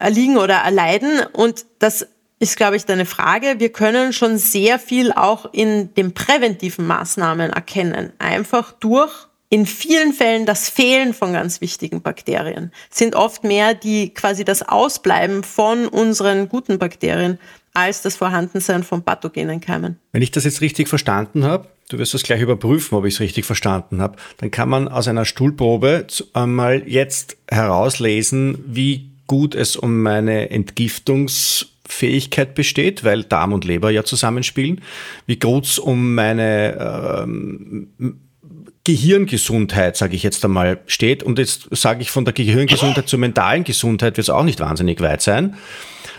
[0.00, 1.20] erliegen oder erleiden.
[1.32, 2.08] Und das
[2.40, 3.56] ist, glaube ich, deine Frage.
[3.58, 8.12] Wir können schon sehr viel auch in den präventiven Maßnahmen erkennen.
[8.18, 9.12] Einfach durch
[9.50, 14.62] in vielen Fällen das Fehlen von ganz wichtigen Bakterien sind oft mehr die quasi das
[14.62, 17.38] Ausbleiben von unseren guten Bakterien
[17.74, 19.98] als das Vorhandensein von pathogenen Keimen.
[20.12, 23.20] Wenn ich das jetzt richtig verstanden habe, du wirst das gleich überprüfen, ob ich es
[23.20, 29.76] richtig verstanden habe, dann kann man aus einer Stuhlprobe einmal jetzt herauslesen, wie gut es
[29.76, 30.50] um meine
[31.90, 34.80] Entgiftungsfähigkeit besteht, weil Darm und Leber ja zusammenspielen,
[35.26, 37.88] wie es um meine ähm,
[38.84, 41.22] Gehirngesundheit, sage ich jetzt einmal, steht.
[41.22, 45.00] Und jetzt sage ich von der Gehirngesundheit zur mentalen Gesundheit wird es auch nicht wahnsinnig
[45.00, 45.56] weit sein.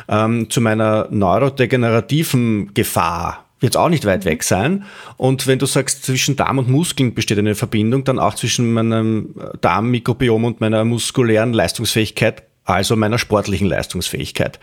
[0.08, 4.86] Ähm, zu meiner neurodegenerativen Gefahr wird es auch nicht weit weg sein.
[5.18, 9.36] Und wenn du sagst, zwischen Darm und Muskeln besteht eine Verbindung, dann auch zwischen meinem
[9.62, 14.60] Darmmikrobiom und meiner muskulären Leistungsfähigkeit, also meiner sportlichen Leistungsfähigkeit.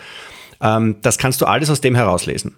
[0.61, 2.57] Ähm, das kannst du alles aus dem herauslesen.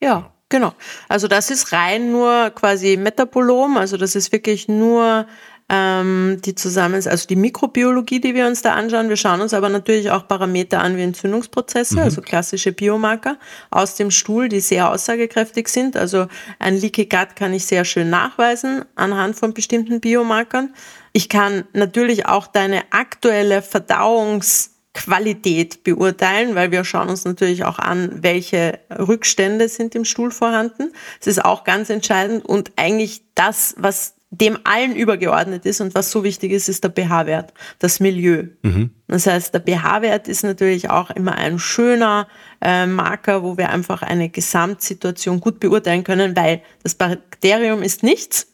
[0.00, 0.72] Ja, genau.
[1.08, 5.26] Also das ist rein nur quasi Metabolom, also das ist wirklich nur
[5.68, 9.08] ähm, die zusammen, also die Mikrobiologie, die wir uns da anschauen.
[9.08, 12.02] Wir schauen uns aber natürlich auch Parameter an wie Entzündungsprozesse, mhm.
[12.02, 13.38] also klassische Biomarker
[13.70, 15.96] aus dem Stuhl, die sehr aussagekräftig sind.
[15.96, 16.26] Also
[16.58, 20.74] ein Leaky Gut kann ich sehr schön nachweisen anhand von bestimmten Biomarkern.
[21.14, 27.78] Ich kann natürlich auch deine aktuelle Verdauungs Qualität beurteilen, weil wir schauen uns natürlich auch
[27.78, 30.92] an, welche Rückstände sind im Stuhl vorhanden.
[31.18, 36.10] Das ist auch ganz entscheidend und eigentlich das, was dem allen übergeordnet ist und was
[36.10, 38.44] so wichtig ist, ist der pH-Wert, das Milieu.
[38.62, 38.90] Mhm.
[39.06, 42.28] Das heißt, der pH-Wert ist natürlich auch immer ein schöner
[42.62, 48.48] äh, Marker, wo wir einfach eine Gesamtsituation gut beurteilen können, weil das Bakterium ist nichts,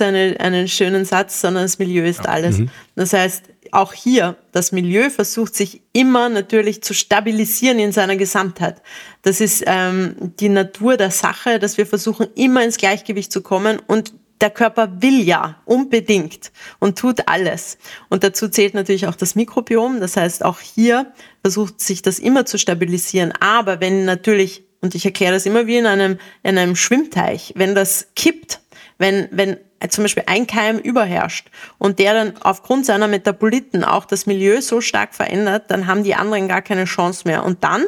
[0.00, 2.58] eine, einen schönen Satz, sondern das Milieu ist alles.
[2.58, 2.70] Mhm.
[2.94, 8.82] Das heißt, auch hier, das Milieu versucht sich immer natürlich zu stabilisieren in seiner Gesamtheit.
[9.22, 13.78] Das ist ähm, die Natur der Sache, dass wir versuchen, immer ins Gleichgewicht zu kommen
[13.86, 17.78] und der Körper will ja unbedingt und tut alles.
[18.08, 20.00] Und dazu zählt natürlich auch das Mikrobiom.
[20.00, 23.32] Das heißt, auch hier versucht sich das immer zu stabilisieren.
[23.40, 27.74] Aber wenn natürlich, und ich erkläre das immer wie in einem, in einem Schwimmteich, wenn
[27.74, 28.60] das kippt,
[28.98, 29.56] wenn, wenn
[29.88, 34.80] zum Beispiel ein Keim überherrscht und der dann aufgrund seiner Metaboliten auch das Milieu so
[34.80, 37.44] stark verändert, dann haben die anderen gar keine Chance mehr.
[37.44, 37.84] Und dann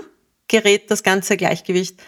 [0.48, 2.00] gerät das ganze Gleichgewicht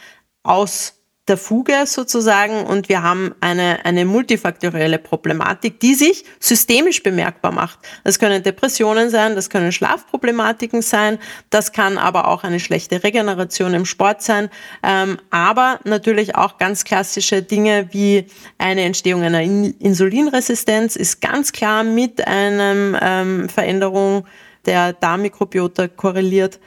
[0.42, 0.99] aus
[1.30, 7.78] der Fuge sozusagen und wir haben eine, eine multifaktorielle Problematik, die sich systemisch bemerkbar macht.
[8.04, 13.72] Das können Depressionen sein, das können Schlafproblematiken sein, das kann aber auch eine schlechte Regeneration
[13.72, 14.50] im Sport sein,
[14.82, 18.26] ähm, aber natürlich auch ganz klassische Dinge wie
[18.58, 24.26] eine Entstehung einer Insulinresistenz ist ganz klar mit einer ähm, Veränderung
[24.66, 26.58] der Darmmikrobiota korreliert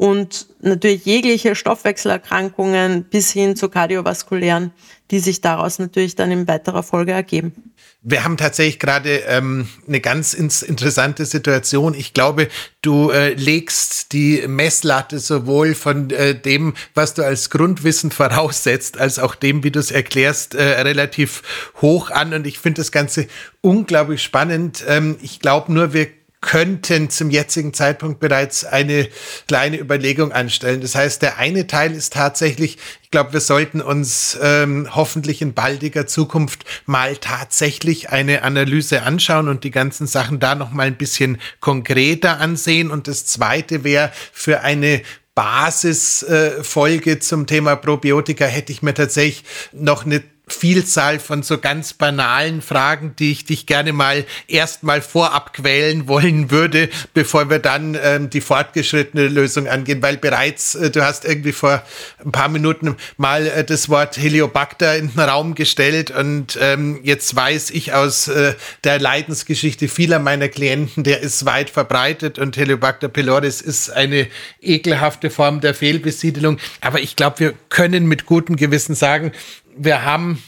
[0.00, 4.72] und natürlich jegliche Stoffwechselerkrankungen bis hin zu kardiovaskulären,
[5.10, 7.52] die sich daraus natürlich dann in weiterer Folge ergeben.
[8.00, 11.92] Wir haben tatsächlich gerade ähm, eine ganz ins interessante Situation.
[11.92, 12.48] Ich glaube,
[12.80, 19.18] du äh, legst die Messlatte sowohl von äh, dem, was du als Grundwissen voraussetzt, als
[19.18, 21.42] auch dem, wie du es erklärst, äh, relativ
[21.82, 22.32] hoch an.
[22.32, 23.26] Und ich finde das Ganze
[23.60, 24.82] unglaublich spannend.
[24.88, 26.06] Ähm, ich glaube nur, wir
[26.40, 29.08] könnten zum jetzigen Zeitpunkt bereits eine
[29.46, 30.80] kleine Überlegung anstellen.
[30.80, 35.52] Das heißt, der eine Teil ist tatsächlich, ich glaube, wir sollten uns ähm, hoffentlich in
[35.52, 40.96] baldiger Zukunft mal tatsächlich eine Analyse anschauen und die ganzen Sachen da noch mal ein
[40.96, 42.90] bisschen konkreter ansehen.
[42.90, 45.02] Und das zweite wäre für eine
[45.34, 51.92] Basisfolge äh, zum Thema Probiotika hätte ich mir tatsächlich noch eine Vielzahl von so ganz
[51.92, 57.98] banalen Fragen, die ich dich gerne mal erstmal vorab quälen wollen würde, bevor wir dann
[58.00, 61.82] ähm, die fortgeschrittene Lösung angehen, weil bereits äh, du hast irgendwie vor
[62.24, 66.10] ein paar Minuten mal äh, das Wort Heliobacter in den Raum gestellt.
[66.10, 71.70] Und ähm, jetzt weiß ich aus äh, der Leidensgeschichte vieler meiner Klienten, der ist weit
[71.70, 74.28] verbreitet und Heliobacter pylori ist eine
[74.60, 79.32] ekelhafte Form der Fehlbesiedelung, aber ich glaube, wir können mit gutem Gewissen sagen,
[79.76, 80.42] wir haben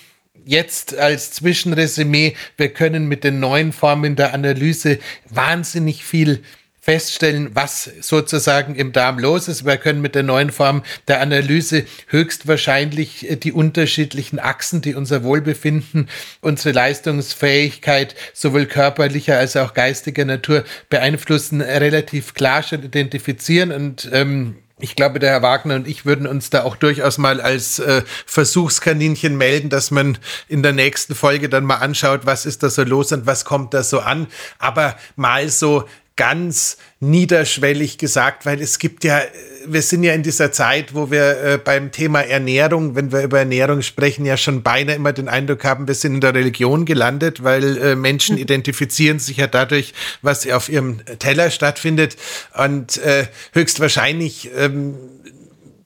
[0.45, 6.43] jetzt als Zwischenresümee, wir können mit den neuen Formen der Analyse wahnsinnig viel
[6.83, 9.65] feststellen, was sozusagen im Darm los ist.
[9.65, 16.09] Wir können mit der neuen Form der Analyse höchstwahrscheinlich die unterschiedlichen Achsen, die unser Wohlbefinden,
[16.41, 24.57] unsere Leistungsfähigkeit sowohl körperlicher als auch geistiger Natur beeinflussen, relativ klar schon identifizieren und ähm,
[24.83, 28.03] ich glaube, der Herr Wagner und ich würden uns da auch durchaus mal als äh,
[28.27, 30.18] Versuchskaninchen melden, dass man
[30.49, 33.75] in der nächsten Folge dann mal anschaut, was ist da so los und was kommt
[33.75, 34.27] da so an.
[34.59, 35.85] Aber mal so
[36.16, 39.23] ganz niederschwellig gesagt, weil es gibt ja,
[39.66, 43.40] wir sind ja in dieser Zeit, wo wir äh, beim Thema Ernährung, wenn wir über
[43.40, 47.42] Ernährung sprechen, ja schon beinahe immer den Eindruck haben, wir sind in der Religion gelandet,
[47.42, 52.16] weil äh, Menschen identifizieren sich ja dadurch, was auf ihrem Teller stattfindet.
[52.57, 54.94] Und äh, höchstwahrscheinlich ähm,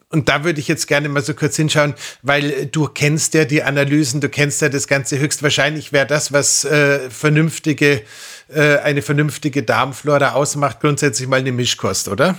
[0.08, 3.64] und da würde ich jetzt gerne mal so kurz hinschauen, weil du kennst ja die
[3.64, 5.18] Analysen, du kennst ja das Ganze.
[5.18, 8.02] Höchstwahrscheinlich wäre das, was äh, vernünftige
[8.48, 12.38] äh, eine vernünftige Darmflora ausmacht, grundsätzlich mal eine Mischkost, oder?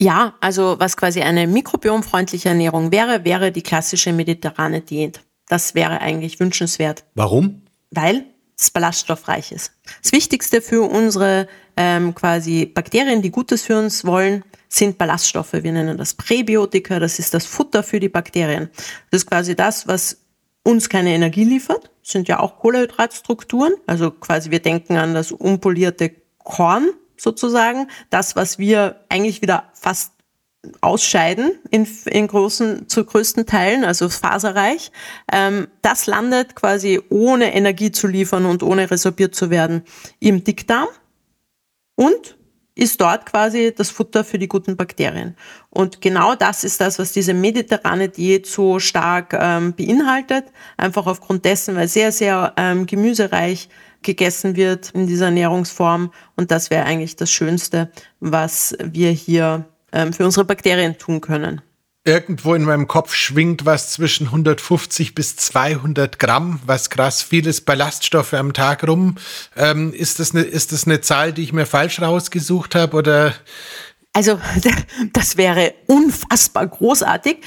[0.00, 5.20] Ja, also was quasi eine mikrobiomfreundliche Ernährung wäre, wäre die klassische mediterrane Diät.
[5.48, 7.04] Das wäre eigentlich wünschenswert.
[7.14, 7.62] Warum?
[7.90, 8.24] Weil
[8.58, 9.72] es ballaststoffreich ist.
[10.02, 15.52] Das Wichtigste für unsere ähm, quasi Bakterien, die Gutes für uns wollen, sind Ballaststoffe.
[15.52, 18.70] Wir nennen das Präbiotika, das ist das Futter für die Bakterien.
[19.10, 20.18] Das ist quasi das, was
[20.62, 23.74] uns keine Energie liefert, sind ja auch Kohlehydratstrukturen.
[23.86, 27.88] Also quasi wir denken an das unpolierte Korn sozusagen.
[28.10, 30.12] Das, was wir eigentlich wieder fast
[30.80, 34.92] ausscheiden in, in großen, zu größten Teilen, also faserreich.
[35.32, 39.82] Ähm, das landet quasi ohne Energie zu liefern und ohne resorbiert zu werden
[40.20, 40.88] im Dickdarm
[41.96, 42.36] und
[42.76, 45.36] ist dort quasi das Futter für die guten Bakterien.
[45.70, 50.46] Und genau das ist das, was diese mediterrane Diät so stark ähm, beinhaltet.
[50.76, 53.68] Einfach aufgrund dessen, weil sehr, sehr ähm, gemüsereich
[54.04, 56.12] gegessen wird in dieser Ernährungsform.
[56.36, 57.90] Und das wäre eigentlich das Schönste,
[58.20, 61.60] was wir hier ähm, für unsere Bakterien tun können.
[62.06, 68.34] irgendwo in meinem Kopf schwingt was zwischen 150 bis 200 Gramm, was krass vieles Ballaststoffe
[68.34, 69.16] am Tag rum.
[69.56, 73.34] Ähm, ist, das eine, ist das eine Zahl, die ich mir falsch rausgesucht habe oder
[74.14, 74.38] also
[75.12, 77.38] das wäre unfassbar großartig,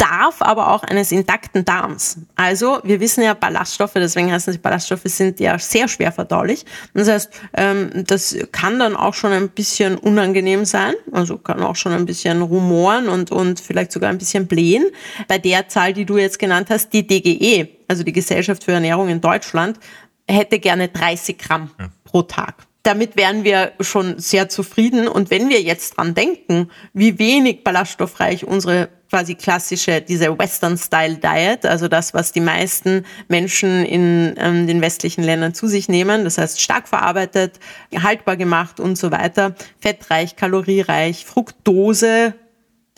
[0.00, 2.18] bedarf aber auch eines intakten Darms.
[2.34, 6.64] Also wir wissen ja Ballaststoffe, deswegen heißen sie Ballaststoffe, sind ja sehr schwer verdaulich.
[6.94, 11.76] Das heißt, ähm, das kann dann auch schon ein bisschen unangenehm sein, also kann auch
[11.76, 14.86] schon ein bisschen rumoren und, und vielleicht sogar ein bisschen blähen.
[15.28, 19.08] Bei der Zahl, die du jetzt genannt hast, die DGE, also die Gesellschaft für Ernährung
[19.08, 19.78] in Deutschland,
[20.28, 21.88] hätte gerne 30 Gramm ja.
[22.04, 25.06] pro Tag damit wären wir schon sehr zufrieden.
[25.06, 31.88] Und wenn wir jetzt dran denken, wie wenig ballaststoffreich unsere quasi klassische, diese Western-Style-Diet, also
[31.88, 36.60] das, was die meisten Menschen in ähm, den westlichen Ländern zu sich nehmen, das heißt
[36.60, 37.58] stark verarbeitet,
[37.94, 42.34] haltbar gemacht und so weiter, fettreich, kaloriereich, Fructose,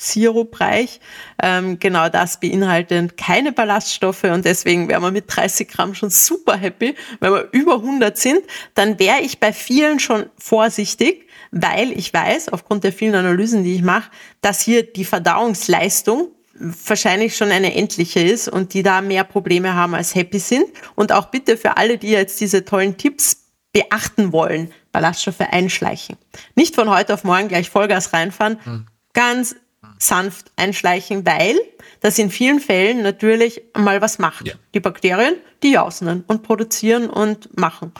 [0.02, 1.00] sirupreich.
[1.42, 6.56] Ähm, genau das beinhaltet keine Ballaststoffe und deswegen wären wir mit 30 Gramm schon super
[6.56, 6.94] happy.
[7.20, 8.40] Wenn wir über 100 sind,
[8.74, 13.76] dann wäre ich bei vielen schon vorsichtig, weil ich weiß, aufgrund der vielen Analysen, die
[13.76, 14.10] ich mache,
[14.40, 19.94] dass hier die Verdauungsleistung wahrscheinlich schon eine endliche ist und die da mehr Probleme haben
[19.94, 20.66] als happy sind.
[20.94, 26.16] Und auch bitte für alle, die jetzt diese tollen Tipps beachten wollen, Ballaststoffe einschleichen.
[26.54, 28.58] Nicht von heute auf morgen gleich Vollgas reinfahren.
[28.64, 28.86] Mhm.
[29.14, 29.56] Ganz
[29.98, 31.56] sanft einschleichen, weil
[32.00, 34.46] das in vielen Fällen natürlich mal was macht.
[34.46, 34.54] Ja.
[34.74, 37.92] Die Bakterien, die jausen und produzieren und machen.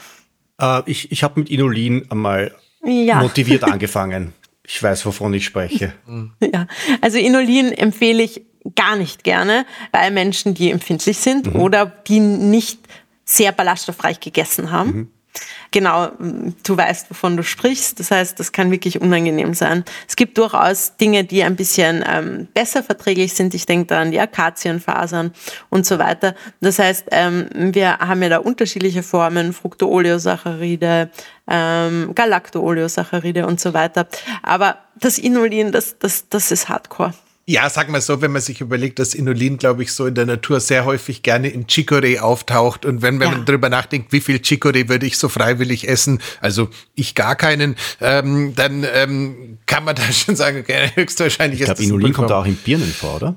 [0.59, 3.21] Äh, ich ich habe mit Inulin einmal ja.
[3.21, 4.33] motiviert angefangen.
[4.65, 5.93] Ich weiß, wovon ich spreche.
[6.39, 6.67] Ja,
[7.01, 11.59] also Inulin empfehle ich gar nicht gerne bei Menschen, die empfindlich sind mhm.
[11.59, 12.79] oder die nicht
[13.25, 14.91] sehr ballaststoffreich gegessen haben.
[14.91, 15.12] Mhm.
[15.71, 17.99] Genau, du weißt, wovon du sprichst.
[17.99, 19.83] Das heißt, das kann wirklich unangenehm sein.
[20.07, 23.55] Es gibt durchaus Dinge, die ein bisschen ähm, besser verträglich sind.
[23.55, 25.33] Ich denke da an die Akazienfasern
[25.69, 26.35] und so weiter.
[26.61, 31.09] Das heißt, ähm, wir haben ja da unterschiedliche Formen, Fructooleosaccharide,
[31.47, 34.07] ähm, Galactooleosaccharide und so weiter.
[34.43, 37.13] Aber das Inulin, das, das, das ist Hardcore.
[37.45, 40.25] Ja, sag mal so, wenn man sich überlegt, dass Inulin, glaube ich, so in der
[40.25, 42.85] Natur sehr häufig gerne in Chicorée auftaucht.
[42.85, 43.35] Und wenn, wenn ja.
[43.35, 47.75] man drüber nachdenkt, wie viel Chicorée würde ich so freiwillig essen, also ich gar keinen,
[47.99, 52.31] ähm, dann ähm, kann man da schon sagen, okay, höchstwahrscheinlich ich ist glaube, Inulin kommt
[52.31, 53.35] auch in Birnen vor, oder?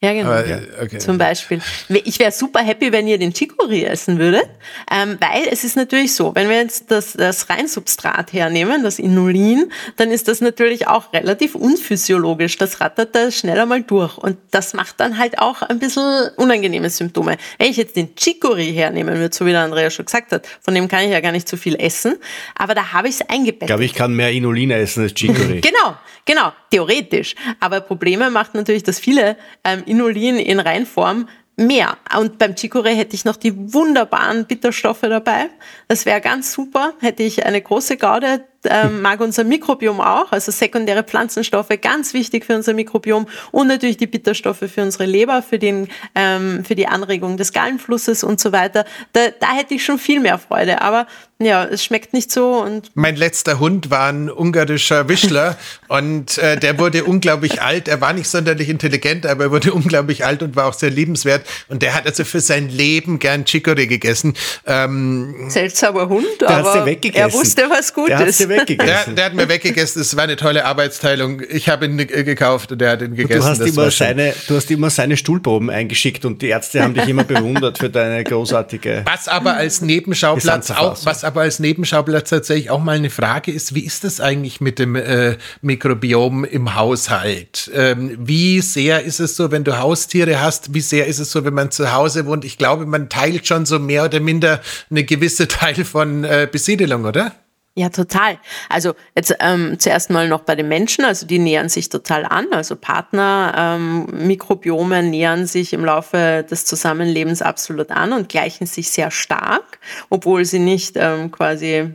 [0.00, 0.30] Ja, genau.
[0.30, 0.98] Aber, okay.
[0.98, 1.60] Zum Beispiel.
[2.04, 4.46] Ich wäre super happy, wenn ihr den Chicory essen würdet,
[4.92, 9.72] ähm, weil es ist natürlich so, wenn wir jetzt das, das Reinsubstrat hernehmen, das Inulin,
[9.96, 12.56] dann ist das natürlich auch relativ unphysiologisch.
[12.58, 16.90] Das rattert da schneller mal durch und das macht dann halt auch ein bisschen unangenehme
[16.90, 17.36] Symptome.
[17.58, 20.76] Wenn ich jetzt den Chicory hernehmen würde, so wie der Andrea schon gesagt hat, von
[20.76, 22.18] dem kann ich ja gar nicht so viel essen,
[22.54, 23.62] aber da habe ich es eingebettet.
[23.62, 25.60] Ich glaube, ich kann mehr Inulin essen als Chicory.
[25.60, 27.34] genau, genau, theoretisch.
[27.58, 31.96] Aber Probleme macht natürlich, dass viele ähm, Inulin in Reinform mehr.
[32.16, 35.50] Und beim Chicorée hätte ich noch die wunderbaren Bitterstoffe dabei.
[35.88, 36.94] Das wäre ganz super.
[37.00, 42.44] Hätte ich eine große Gaude, ähm, mag unser Mikrobiom auch, also sekundäre Pflanzenstoffe, ganz wichtig
[42.44, 46.86] für unser Mikrobiom und natürlich die Bitterstoffe für unsere Leber, für, den, ähm, für die
[46.86, 48.84] Anregung des Gallenflusses und so weiter.
[49.12, 51.06] Da, da hätte ich schon viel mehr Freude, aber
[51.40, 52.56] ja, es schmeckt nicht so.
[52.56, 55.56] Und mein letzter Hund war ein ungarischer Wischler
[55.88, 57.86] und äh, der wurde unglaublich alt.
[57.86, 61.46] Er war nicht sonderlich intelligent, aber er wurde unglaublich alt und war auch sehr liebenswert.
[61.68, 64.34] Und der hat also für sein Leben gern Chicorée gegessen.
[64.66, 69.14] Ähm, Seltsamer Hund, aber er wusste was Gutes weggegessen.
[69.14, 70.02] Der, der, hat mir weggegessen.
[70.02, 71.42] Es war eine tolle Arbeitsteilung.
[71.48, 73.40] Ich habe ihn gekauft und er hat ihn gegessen.
[73.40, 77.08] Du hast, immer seine, du hast immer seine Stuhlproben eingeschickt und die Ärzte haben dich
[77.08, 79.04] immer bewundert für deine großartige.
[79.06, 83.74] Was aber als Nebenschauplatz auch, was aber als Nebenschauplatz tatsächlich auch mal eine Frage ist,
[83.74, 87.70] wie ist das eigentlich mit dem äh, Mikrobiom im Haushalt?
[87.74, 90.74] Ähm, wie sehr ist es so, wenn du Haustiere hast?
[90.74, 92.44] Wie sehr ist es so, wenn man zu Hause wohnt?
[92.44, 97.04] Ich glaube, man teilt schon so mehr oder minder eine gewisse Teil von äh, Besiedelung,
[97.04, 97.32] oder?
[97.78, 98.40] Ja, total.
[98.68, 102.48] Also jetzt ähm, zuerst mal noch bei den Menschen, also die nähern sich total an,
[102.50, 108.90] also Partner, ähm, Mikrobiome nähern sich im Laufe des Zusammenlebens absolut an und gleichen sich
[108.90, 109.78] sehr stark,
[110.10, 111.94] obwohl sie nicht ähm, quasi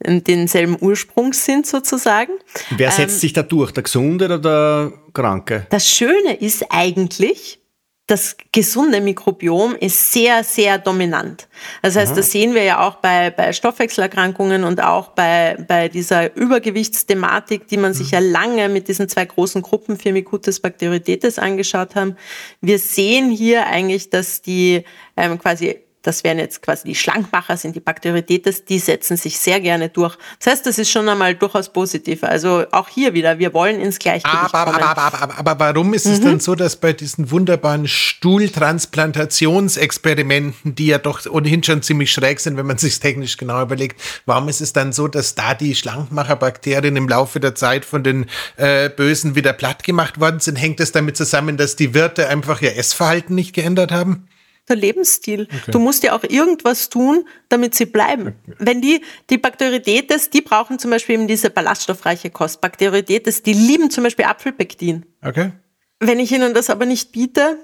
[0.00, 2.32] denselben Ursprung sind sozusagen.
[2.70, 5.66] Wer setzt ähm, sich da durch, der Gesunde oder der Kranke?
[5.68, 7.60] Das Schöne ist eigentlich,
[8.08, 11.46] das gesunde Mikrobiom ist sehr, sehr dominant.
[11.82, 12.16] Das heißt, Aha.
[12.16, 17.76] das sehen wir ja auch bei, bei Stoffwechselerkrankungen und auch bei, bei dieser Übergewichtsthematik, die
[17.76, 18.30] man sich ja mhm.
[18.30, 22.16] lange mit diesen zwei großen Gruppen Firmicutes Bacteroidetes angeschaut haben.
[22.62, 24.84] Wir sehen hier eigentlich, dass die
[25.18, 25.76] ähm, quasi
[26.08, 30.16] das wären jetzt quasi die Schlankmacher, sind die Bakteriodetes, die setzen sich sehr gerne durch.
[30.38, 32.24] Das heißt, das ist schon einmal durchaus positiv.
[32.24, 34.82] Also auch hier wieder, wir wollen ins Gleichgewicht aber, kommen.
[34.82, 36.24] Aber, aber, aber, aber warum ist es mhm.
[36.24, 42.56] dann so, dass bei diesen wunderbaren Stuhltransplantationsexperimenten, die ja doch ohnehin schon ziemlich schräg sind,
[42.56, 46.96] wenn man sich technisch genau überlegt, warum ist es dann so, dass da die Schlankmacherbakterien
[46.96, 50.56] im Laufe der Zeit von den äh, Bösen wieder platt gemacht worden sind?
[50.56, 54.26] Hängt es damit zusammen, dass die Wirte einfach ihr Essverhalten nicht geändert haben?
[54.68, 55.42] Der Lebensstil.
[55.42, 55.70] Okay.
[55.70, 58.34] Du musst ja auch irgendwas tun, damit sie bleiben.
[58.58, 62.60] Wenn die, die Bakteriodetes, die brauchen zum Beispiel eben diese ballaststoffreiche Kost.
[62.60, 65.06] Bakteriodetes, die lieben zum Beispiel Apfelpektin.
[65.24, 65.52] Okay.
[66.00, 67.58] Wenn ich ihnen das aber nicht biete,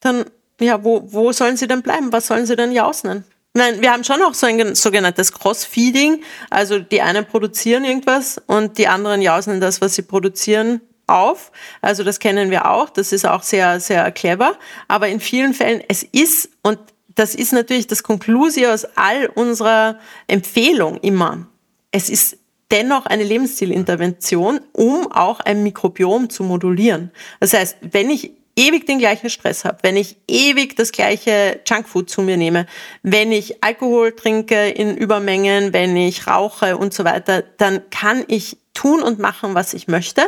[0.00, 0.24] dann,
[0.60, 2.12] ja, wo, wo sollen sie denn bleiben?
[2.12, 3.24] Was sollen sie denn jausen?
[3.54, 6.22] Nein, wir haben schon auch so ein sogenanntes Cross-Feeding.
[6.50, 11.52] Also die einen produzieren irgendwas und die anderen jausen das, was sie produzieren, auf.
[11.80, 12.90] Also das kennen wir auch.
[12.90, 14.56] Das ist auch sehr, sehr clever.
[14.88, 16.78] Aber in vielen Fällen, es ist, und
[17.14, 21.46] das ist natürlich das Konklusio aus all unserer Empfehlung immer.
[21.90, 22.38] Es ist
[22.70, 27.12] dennoch eine Lebensstilintervention, um auch ein Mikrobiom zu modulieren.
[27.40, 32.08] Das heißt, wenn ich ewig den gleichen Stress habe, wenn ich ewig das gleiche Junkfood
[32.08, 32.66] zu mir nehme,
[33.02, 38.58] wenn ich Alkohol trinke in Übermengen, wenn ich rauche und so weiter, dann kann ich
[38.84, 40.22] tun und machen, was ich möchte.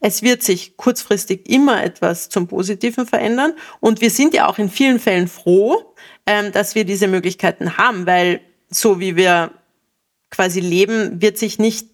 [0.00, 3.52] Es wird sich kurzfristig immer etwas zum Positiven verändern.
[3.80, 5.92] Und wir sind ja auch in vielen Fällen froh,
[6.24, 8.40] ähm, dass wir diese Möglichkeiten haben, weil
[8.70, 9.50] so wie wir
[10.30, 11.88] quasi leben, wird sich nicht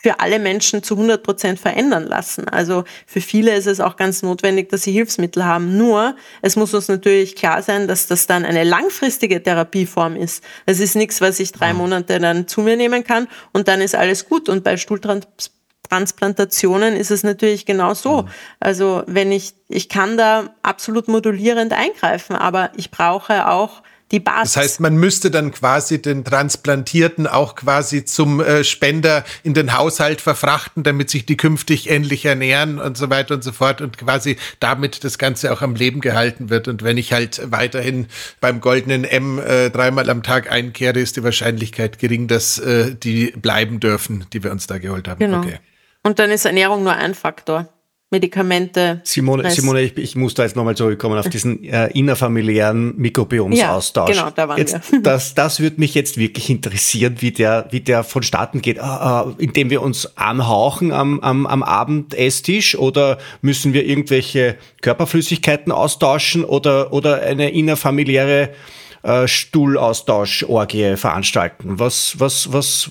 [0.00, 2.48] für alle Menschen zu 100 Prozent verändern lassen.
[2.48, 5.76] Also für viele ist es auch ganz notwendig, dass sie Hilfsmittel haben.
[5.76, 10.42] Nur, es muss uns natürlich klar sein, dass das dann eine langfristige Therapieform ist.
[10.64, 13.96] Es ist nichts, was ich drei Monate dann zu mir nehmen kann und dann ist
[13.96, 14.48] alles gut.
[14.48, 14.76] Und bei
[15.88, 18.28] Stuhltransplantationen ist es natürlich genau so.
[18.60, 24.54] Also wenn ich, ich kann da absolut modulierend eingreifen, aber ich brauche auch die Basis.
[24.54, 29.76] Das heißt, man müsste dann quasi den Transplantierten auch quasi zum äh, Spender in den
[29.76, 33.98] Haushalt verfrachten, damit sich die künftig ähnlich ernähren und so weiter und so fort und
[33.98, 36.68] quasi damit das Ganze auch am Leben gehalten wird.
[36.68, 38.06] Und wenn ich halt weiterhin
[38.40, 43.32] beim goldenen M äh, dreimal am Tag einkehre, ist die Wahrscheinlichkeit gering, dass äh, die
[43.32, 45.18] bleiben dürfen, die wir uns da geholt haben.
[45.18, 45.38] Genau.
[45.38, 45.58] Okay.
[46.08, 47.68] Und dann ist Ernährung nur ein Faktor.
[48.10, 49.02] Medikamente.
[49.04, 54.16] Simone, Simone ich, ich, muss da jetzt nochmal zurückkommen auf diesen äh, innerfamiliären Mikrobiomsaustausch.
[54.16, 55.00] Ja, genau, da waren jetzt, wir.
[55.02, 58.78] Das, das würde mich jetzt wirklich interessieren, wie der, wie der vonstatten geht.
[58.78, 66.42] Äh, indem wir uns anhauchen am, am, am Abendesstisch oder müssen wir irgendwelche Körperflüssigkeiten austauschen
[66.42, 68.48] oder, oder eine innerfamiliäre
[69.02, 71.78] äh, Stuhlaustauschorgie veranstalten?
[71.78, 72.90] Was, was, was,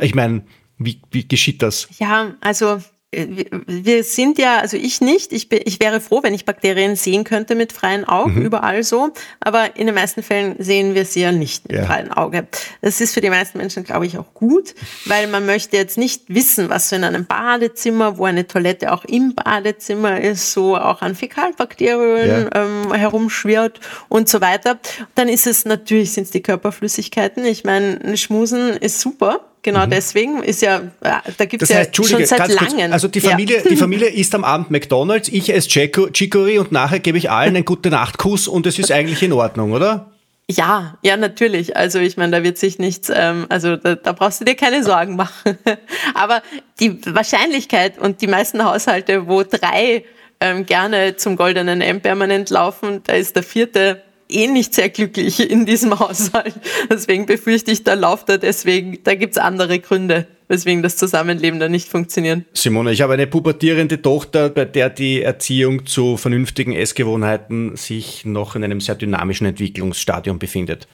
[0.00, 0.42] ich meine,
[0.78, 1.88] wie, wie geschieht das?
[1.98, 2.80] Ja, also
[3.12, 7.24] wir sind ja, also ich nicht, ich, bin, ich wäre froh, wenn ich Bakterien sehen
[7.24, 8.42] könnte mit freien Augen, mhm.
[8.42, 9.10] überall so,
[9.40, 11.86] aber in den meisten Fällen sehen wir sie ja nicht mit ja.
[11.86, 12.46] freiem Auge.
[12.82, 14.74] Das ist für die meisten Menschen, glaube ich, auch gut,
[15.06, 19.04] weil man möchte jetzt nicht wissen, was so in einem Badezimmer, wo eine Toilette auch
[19.04, 22.62] im Badezimmer ist, so auch an Fäkalbakterien ja.
[22.62, 24.78] ähm, herumschwirrt und so weiter.
[25.14, 27.44] Dann ist es natürlich, sind es die Körperflüssigkeiten.
[27.46, 29.90] Ich meine, Schmusen ist super, Genau mhm.
[29.90, 32.92] deswegen ist ja, da gibt es ja heißt, schon seit langem.
[32.92, 33.68] also die Familie, ja.
[33.68, 37.64] die Familie isst am Abend McDonalds, ich esse Chicory und nachher gebe ich allen einen
[37.64, 40.12] gute Nachtkuss und es ist eigentlich in Ordnung, oder?
[40.48, 41.76] Ja, ja, natürlich.
[41.76, 44.84] Also ich meine, da wird sich nichts, ähm, also da, da brauchst du dir keine
[44.84, 45.58] Sorgen machen.
[46.14, 46.42] Aber
[46.78, 50.04] die Wahrscheinlichkeit und die meisten Haushalte, wo drei
[50.38, 55.50] ähm, gerne zum goldenen M permanent laufen, da ist der vierte eh nicht sehr glücklich
[55.50, 56.54] in diesem Haushalt.
[56.90, 61.68] Deswegen befürchte ich, da läuft er deswegen, da gibt's andere Gründe, weswegen das Zusammenleben da
[61.68, 62.42] nicht funktioniert.
[62.52, 68.56] Simone, ich habe eine pubertierende Tochter, bei der die Erziehung zu vernünftigen Essgewohnheiten sich noch
[68.56, 70.86] in einem sehr dynamischen Entwicklungsstadium befindet.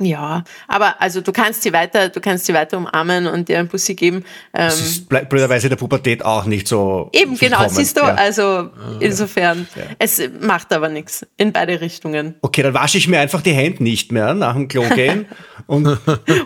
[0.00, 3.68] Ja, aber also du kannst sie weiter, du kannst sie weiter umarmen und ihr ein
[3.68, 4.24] Pussy geben.
[4.54, 7.10] Ähm, das ist blöderweise der Pubertät auch nicht so.
[7.12, 7.68] Eben, genau, kommen.
[7.68, 8.14] siehst du, ja.
[8.14, 8.70] also
[9.00, 9.68] insofern.
[9.76, 9.82] Ja.
[9.98, 12.34] Es macht aber nichts in beide Richtungen.
[12.40, 15.26] Okay, dann wasche ich mir einfach die Hände nicht mehr nach dem Klo gehen
[15.66, 15.86] und,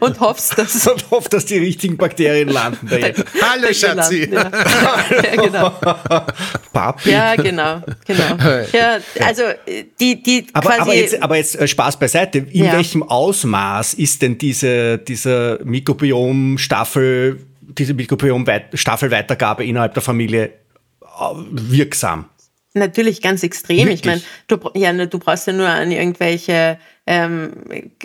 [0.00, 3.14] und hoffst, dass, und hoff, dass die richtigen Bakterien landen bei ihr.
[3.40, 4.30] Hallo Schatzi.
[4.32, 4.50] Ja.
[4.50, 5.70] ja, genau.
[6.72, 7.10] Papi.
[7.10, 8.36] Ja, genau, genau.
[8.72, 9.42] Ja, also
[10.00, 10.80] die, die aber, quasi.
[10.80, 12.38] Aber jetzt, aber jetzt äh, Spaß beiseite.
[12.38, 20.44] In welchem Aus Ausmaß ist denn diese, diese Mikrobiom-Staffel, diese Mikrobiom-Staffelweitergabe innerhalb der Familie
[21.02, 22.26] äh, wirksam?
[22.72, 23.86] Natürlich ganz extrem.
[23.88, 24.00] Wirklich?
[24.00, 27.52] Ich meine, du, ja, ne, du brauchst ja nur an irgendwelche, ähm,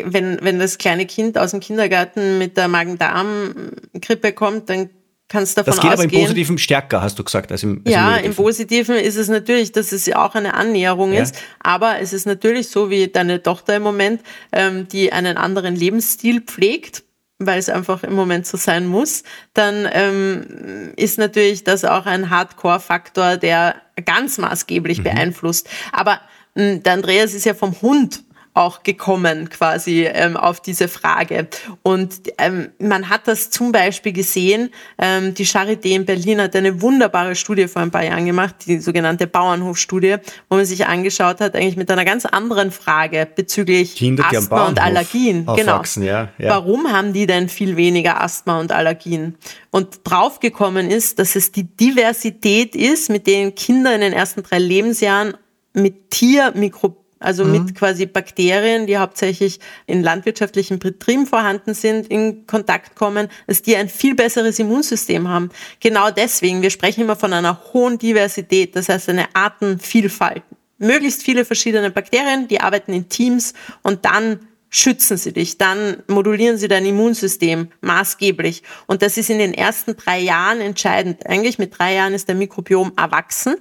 [0.04, 4.90] wenn, wenn das kleine Kind aus dem Kindergarten mit der Magen-Darm-Grippe kommt, dann
[5.30, 6.10] kannst davon das geht ausgehen.
[6.10, 9.16] aber im Positiven stärker, hast du gesagt, als im, als ja, im, im Positiven ist
[9.16, 11.22] es natürlich, dass es ja auch eine Annäherung Ja.
[11.22, 14.22] ist, aber es ist natürlich so wie deine Tochter im Moment,
[14.52, 17.04] ähm, die einen anderen Lebensstil pflegt,
[17.38, 19.24] weil es einfach im Moment so sein muss,
[19.54, 25.70] dann ähm, ist natürlich das auch ein Hardcore-Faktor, der ganz maßgeblich beeinflusst.
[25.94, 26.20] Aber
[26.56, 28.24] mh, der Andreas ist ja vom Hund
[28.60, 31.47] auch gekommen quasi ähm, auf diese Frage.
[31.82, 36.82] Und ähm, man hat das zum Beispiel gesehen, ähm, die Charité in Berlin hat eine
[36.82, 40.18] wunderbare Studie vor ein paar Jahren gemacht, die sogenannte Bauernhofstudie,
[40.49, 44.80] wo man sich angeschaut hat, eigentlich mit einer ganz anderen Frage bezüglich Kinder, Asthma und
[44.82, 45.45] Allergien.
[45.55, 45.82] Genau.
[45.95, 46.49] ja, ja.
[46.49, 49.38] Warum haben die denn viel weniger Asthma und Allergien?
[49.72, 54.60] Und draufgekommen ist, dass es die Diversität ist, mit denen Kinder in den ersten drei
[54.60, 55.36] Lebensjahren
[55.74, 62.95] mit Tiermikro also mit quasi Bakterien, die hauptsächlich in landwirtschaftlichen Betrieben vorhanden sind, in Kontakt
[62.95, 65.49] kommen, dass die ein viel besseres Immunsystem haben.
[65.80, 70.43] Genau deswegen, wir sprechen immer von einer hohen Diversität, das heißt eine Artenvielfalt.
[70.78, 73.53] Möglichst viele verschiedene Bakterien, die arbeiten in Teams
[73.84, 74.39] und dann
[74.70, 78.63] schützen sie dich, dann modulieren sie dein Immunsystem maßgeblich.
[78.86, 81.26] Und das ist in den ersten drei Jahren entscheidend.
[81.26, 83.55] Eigentlich mit drei Jahren ist der Mikrobiom erwachsen.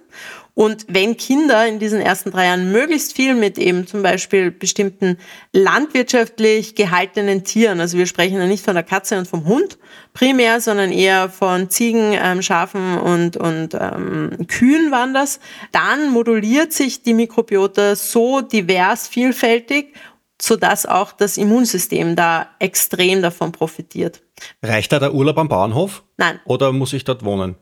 [0.59, 5.17] Und wenn Kinder in diesen ersten drei Jahren möglichst viel mit eben zum Beispiel bestimmten
[5.53, 9.79] landwirtschaftlich gehaltenen Tieren, also wir sprechen ja nicht von der Katze und vom Hund
[10.15, 15.39] primär, sondern eher von Ziegen, ähm, Schafen und, und ähm, Kühen waren das,
[15.71, 19.95] dann moduliert sich die Mikrobiota so divers, vielfältig,
[20.43, 24.23] sodass auch das Immunsystem da extrem davon profitiert.
[24.61, 26.03] Reicht da der Urlaub am Bauernhof?
[26.17, 26.41] Nein.
[26.47, 27.55] Oder muss ich dort wohnen?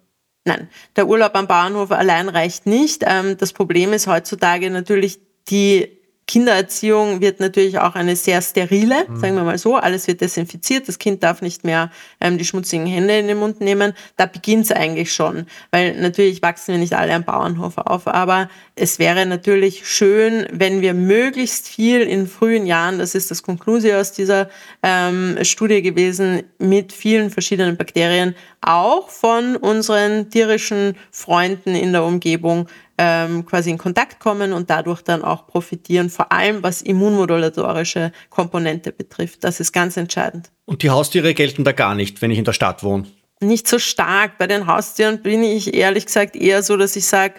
[0.46, 3.02] Nein, der Urlaub am Bahnhof allein reicht nicht.
[3.04, 5.18] Ähm, das Problem ist heutzutage natürlich,
[5.48, 5.88] die
[6.26, 9.76] Kindererziehung wird natürlich auch eine sehr sterile, sagen wir mal so.
[9.76, 10.88] Alles wird desinfiziert.
[10.88, 13.92] Das Kind darf nicht mehr ähm, die schmutzigen Hände in den Mund nehmen.
[14.16, 18.08] Da beginnt es eigentlich schon, weil natürlich wachsen wir nicht alle am Bauernhof auf.
[18.08, 23.44] Aber es wäre natürlich schön, wenn wir möglichst viel in frühen Jahren, das ist das
[23.44, 24.50] Konklusio aus dieser
[24.82, 32.66] ähm, Studie gewesen, mit vielen verschiedenen Bakterien, auch von unseren tierischen Freunden in der Umgebung
[32.98, 38.92] ähm, quasi in Kontakt kommen und dadurch dann auch profitieren, vor allem was immunmodulatorische Komponente
[38.92, 39.44] betrifft.
[39.44, 40.50] Das ist ganz entscheidend.
[40.64, 43.06] Und die Haustiere gelten da gar nicht, wenn ich in der Stadt wohne.
[43.40, 44.38] Nicht so stark.
[44.38, 47.34] Bei den Haustieren bin ich ehrlich gesagt eher so, dass ich sage,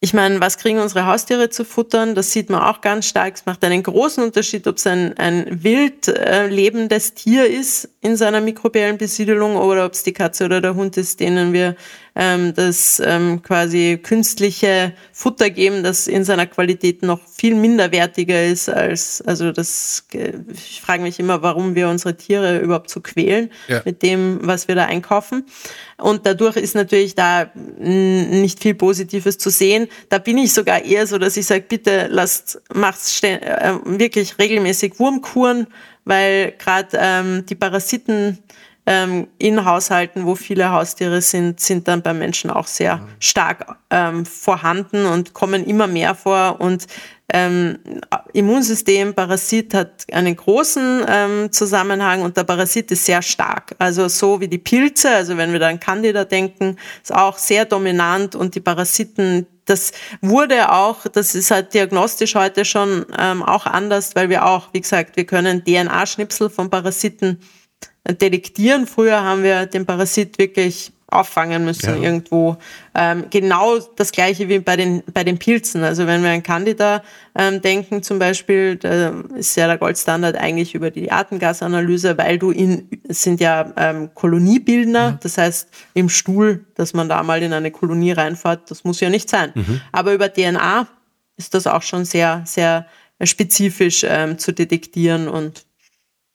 [0.00, 2.14] ich meine, was kriegen unsere Haustiere zu futtern?
[2.14, 3.34] Das sieht man auch ganz stark.
[3.34, 8.16] Es macht einen großen Unterschied, ob es ein, ein wild äh, lebendes Tier ist in
[8.16, 11.76] seiner mikrobiellen Besiedelung oder ob es die Katze oder der Hund ist, denen wir
[12.18, 18.70] ähm, das ähm, quasi künstliche Futter geben, das in seiner Qualität noch viel minderwertiger ist
[18.70, 23.50] als, also das, äh, ich frage mich immer, warum wir unsere Tiere überhaupt so quälen
[23.68, 23.82] Ja.
[23.84, 25.44] mit dem, was wir da einkaufen.
[25.98, 29.88] Und dadurch ist natürlich da nicht viel Positives zu sehen.
[30.08, 34.98] Da bin ich sogar eher so, dass ich sage, bitte lasst, macht äh, wirklich regelmäßig
[34.98, 35.66] Wurmkuren,
[36.06, 38.38] weil gerade ähm, die Parasiten
[38.86, 44.24] ähm, in Haushalten, wo viele Haustiere sind, sind dann beim Menschen auch sehr stark ähm,
[44.24, 46.60] vorhanden und kommen immer mehr vor.
[46.60, 46.86] Und
[47.32, 47.78] ähm,
[48.32, 53.74] Immunsystem, Parasit hat einen großen ähm, Zusammenhang und der Parasit ist sehr stark.
[53.80, 57.64] Also so wie die Pilze, also wenn wir da an Candida denken, ist auch sehr
[57.64, 63.66] dominant und die Parasiten, das wurde auch, das ist halt diagnostisch heute schon ähm, auch
[63.66, 67.40] anders, weil wir auch, wie gesagt, wir können DNA-Schnipsel von Parasiten
[68.12, 68.86] detektieren.
[68.86, 71.96] Früher haben wir den Parasit wirklich auffangen müssen Ja.
[72.02, 72.56] irgendwo.
[72.94, 75.84] Ähm, genau das gleiche wie bei den, bei den Pilzen.
[75.84, 77.02] Also wenn wir an Candida
[77.38, 82.50] ähm, denken zum Beispiel, da ist ja der Goldstandard eigentlich über die Atemgasanalyse, weil du
[82.50, 87.70] in, sind ja ähm, Koloniebildner, das heißt im Stuhl, dass man da mal in eine
[87.70, 89.52] Kolonie reinfährt, das muss ja nicht sein.
[89.92, 90.88] Aber über DNA
[91.36, 92.86] ist das auch schon sehr, sehr
[93.22, 95.65] spezifisch ähm, zu detektieren und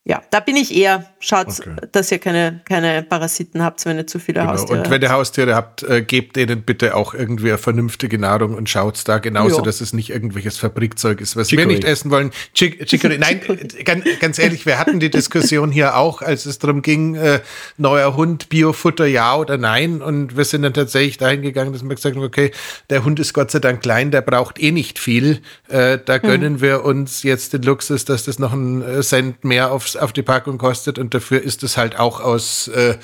[0.04, 1.76] ja, da bin ich eher, schaut, Okay.
[1.92, 4.54] dass ihr keine, keine Parasiten habt, wenn ihr zu viele Genau.
[4.54, 8.56] Haustiere Und wenn ihr Haustiere habt, äh, gebt denen bitte auch irgendwie eine vernünftige Nahrung
[8.56, 9.62] und schaut da genauso, Ja.
[9.62, 11.68] dass es nicht irgendwelches Fabrikzeug ist, was Chicory.
[11.70, 12.32] wir nicht essen wollen.
[12.56, 13.20] Chick Chicory.
[13.20, 17.14] Nein, äh, ganz, ganz ehrlich, wir hatten die Diskussion hier auch, als es darum ging,
[17.14, 17.40] äh,
[17.78, 20.02] neuer Hund, Biofutter, ja oder nein.
[20.02, 22.52] Und wir sind dann tatsächlich dahin gegangen, dass wir gesagt haben, okay,
[22.90, 25.42] der Hund ist Gott sei Dank klein, der braucht eh nicht viel.
[25.68, 29.72] Äh, da gönnen wir uns jetzt den Luxus, dass das noch einen äh, Cent mehr
[29.92, 30.98] aufs, auf die Packung kostet.
[31.00, 32.98] Und dafür ist es halt auch aus äh,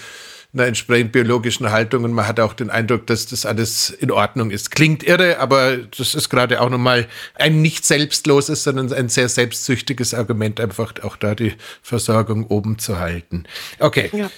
[0.54, 4.50] einer entsprechend biologischen Haltung und man hat auch den Eindruck, dass das alles in Ordnung
[4.50, 4.72] ist.
[4.72, 10.14] Klingt irre, aber das ist gerade auch nochmal ein nicht selbstloses, sondern ein sehr selbstsüchtiges
[10.14, 13.44] Argument, einfach auch da die Versorgung oben zu halten.
[13.80, 14.10] Okay.
[14.14, 14.32] Ja.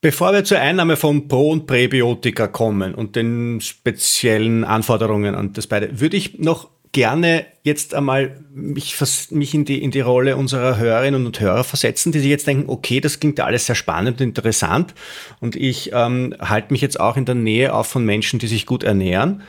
[0.00, 5.66] Bevor wir zur Einnahme von Pro- und Präbiotika kommen und den speziellen Anforderungen an das
[5.66, 8.96] beide, würde ich noch gerne jetzt einmal mich,
[9.30, 12.68] mich in, die, in die Rolle unserer Hörerinnen und Hörer versetzen, die sich jetzt denken,
[12.68, 14.94] okay, das klingt alles sehr spannend und interessant
[15.38, 18.66] und ich ähm, halte mich jetzt auch in der Nähe auf von Menschen, die sich
[18.66, 19.42] gut ernähren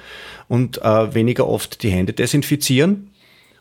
[0.47, 3.10] und äh, weniger oft die Hände desinfizieren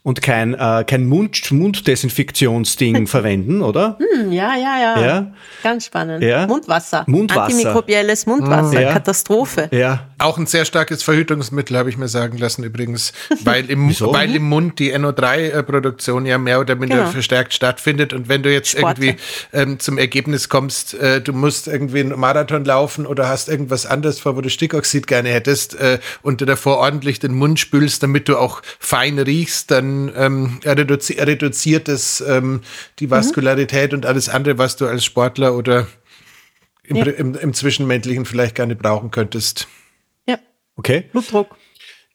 [0.03, 3.99] und kein, äh, kein Mund, Munddesinfektionsding verwenden, oder?
[3.99, 5.27] Hm, ja, ja, ja, ja.
[5.63, 6.23] Ganz spannend.
[6.23, 6.47] Ja.
[6.47, 7.05] Mundwasser.
[7.07, 7.43] Mundwasser.
[7.45, 8.81] Antimikrobielles Mundwasser.
[8.81, 8.93] Ja.
[8.93, 9.69] Katastrophe.
[9.73, 10.07] Ja.
[10.19, 13.13] Auch ein sehr starkes Verhütungsmittel, habe ich mir sagen lassen übrigens,
[13.45, 14.13] weil im, Wieso?
[14.13, 17.11] weil im Mund die NO3-Produktion ja mehr oder minder Genau.
[17.11, 18.13] verstärkt stattfindet.
[18.13, 19.05] Und wenn du jetzt Sportler.
[19.05, 19.23] irgendwie
[19.53, 24.19] ähm, zum Ergebnis kommst, äh, du musst irgendwie einen Marathon laufen oder hast irgendwas anderes
[24.21, 28.29] vor, wo du Stickoxid gerne hättest äh, und du davor ordentlich den Mund spülst, damit
[28.29, 32.61] du auch fein riechst, dann ähm, reduzi reduziert es ähm,
[32.99, 35.87] die Vaskularität und alles andere, was du als Sportler oder
[36.85, 37.05] im, Ja.
[37.07, 39.69] im, im Zwischenmännlichen vielleicht gerne brauchen könntest.
[40.27, 40.39] Ja.
[40.77, 41.05] Okay.
[41.13, 41.57] Blutdruck.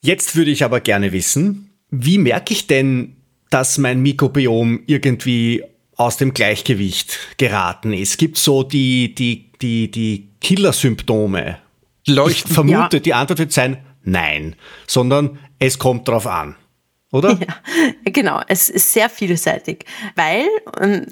[0.02, 3.16] Jetzt würde ich aber gerne wissen, wie merke ich denn,
[3.50, 5.64] dass mein Mikrobiom irgendwie
[5.96, 8.18] aus dem Gleichgewicht geraten ist?
[8.18, 11.60] Gibt so die, die, die, die Killer-Symptome?
[12.06, 12.52] Ich Leuchten.
[12.52, 13.02] vermute, Ja.
[13.04, 14.56] die Antwort wird sein, nein,
[14.88, 16.56] sondern es kommt drauf an.
[17.14, 17.38] Oder?
[17.40, 17.56] Ja,
[18.06, 18.42] genau.
[18.48, 19.86] Es ist sehr vielseitig,
[20.16, 20.48] weil,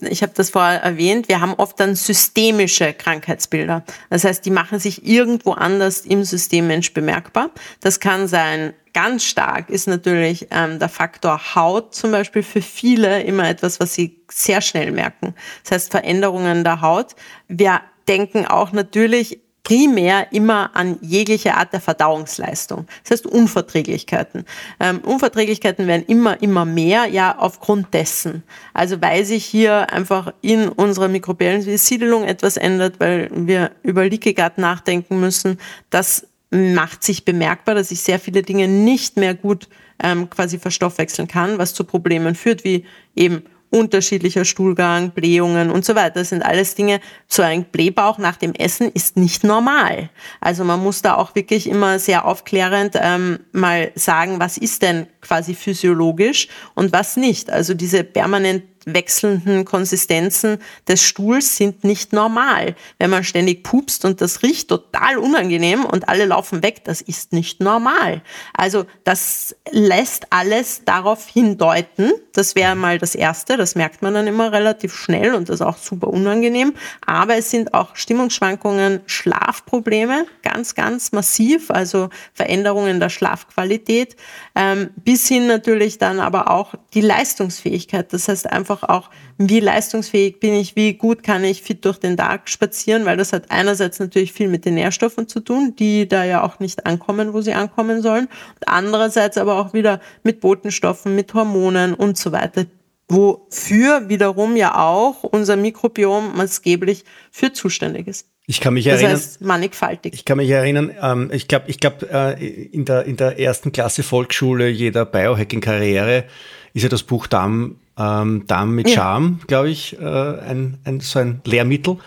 [0.10, 3.84] ich habe das vorher erwähnt, wir haben oft dann systemische Krankheitsbilder.
[4.10, 7.52] Das heißt, die machen sich irgendwo anders im System Mensch bemerkbar.
[7.82, 13.22] Das kann sein, ganz stark ist natürlich ähm, der Faktor Haut zum Beispiel für viele
[13.22, 15.36] immer etwas, was sie sehr schnell merken.
[15.64, 17.16] Das heißt, Veränderungen der Haut.
[17.48, 22.88] Wir denken auch natürlich primär immer an jegliche Art der Verdauungsleistung.
[23.04, 24.46] Das heißt Unverträglichkeiten.
[24.80, 28.44] Ähm, Unverträglichkeiten werden immer, immer mehr, ja, aufgrund dessen.
[28.74, 34.36] Also weil sich hier einfach in unserer mikrobiellen Besiedelung etwas ändert, weil wir über Leaky
[34.58, 35.60] nachdenken müssen,
[35.90, 39.70] das macht sich bemerkbar, dass ich sehr viele Dinge nicht mehr gut
[40.04, 42.86] ähm, quasi verstoffwechseln kann, was zu Problemen führt, wie
[43.16, 46.20] eben unterschiedlicher Stuhlgang, Blähungen und so weiter.
[46.20, 50.10] Das sind alles Dinge, so ein Blähbauch nach dem Essen ist nicht normal.
[50.42, 55.08] Also man muss da auch wirklich immer sehr aufklärend ähm, mal sagen, was ist denn
[55.22, 57.50] quasi physiologisch und was nicht.
[57.50, 60.58] Also diese permanent wechselnden Konsistenzen
[60.88, 62.76] des Stuhls sind nicht normal.
[63.00, 67.34] Wenn man ständig pupst und das riecht total unangenehm und alle laufen weg, das ist
[67.34, 68.22] nicht normal.
[68.54, 72.12] Also das lässt alles darauf hindeuten.
[72.34, 73.58] Das wäre mal das Erste.
[73.58, 76.74] Das merkt man dann immer relativ schnell und das ist auch super unangenehm.
[77.06, 84.16] Aber es sind auch Stimmungsschwankungen, Schlafprobleme, ganz, ganz massiv, also Veränderungen der Schlafqualität,
[84.56, 88.12] ähm, bis hin natürlich dann aber auch die Leistungsfähigkeit.
[88.14, 92.18] Das heißt einfach auch, wie leistungsfähig bin ich, wie gut kann ich fit durch den
[92.18, 96.24] Tag spazieren, weil das hat einerseits natürlich viel mit den Nährstoffen zu tun, die da
[96.24, 101.16] ja auch nicht ankommen, wo sie ankommen sollen, und andererseits aber auch wieder mit Botenstoffen,
[101.16, 102.66] mit Hormonen und so weiter,
[103.10, 108.28] wofür wiederum ja auch unser Mikrobiom maßgeblich für zuständig ist.
[108.48, 109.14] Ich kann mich Das erinnern.
[109.14, 110.14] heißt mannigfaltig.
[110.14, 113.72] Ich kann mich erinnern, ähm, ich glaube, ich glaub, äh, in, der, in der ersten
[113.72, 116.26] Klasse Volksschule jeder Biohacking-Karriere
[116.74, 118.96] ist ja das Buch Darm, ähm, Darm mit Ja.
[118.96, 121.98] Charme, glaube ich, äh, ein, ein, so ein Lehrmittel.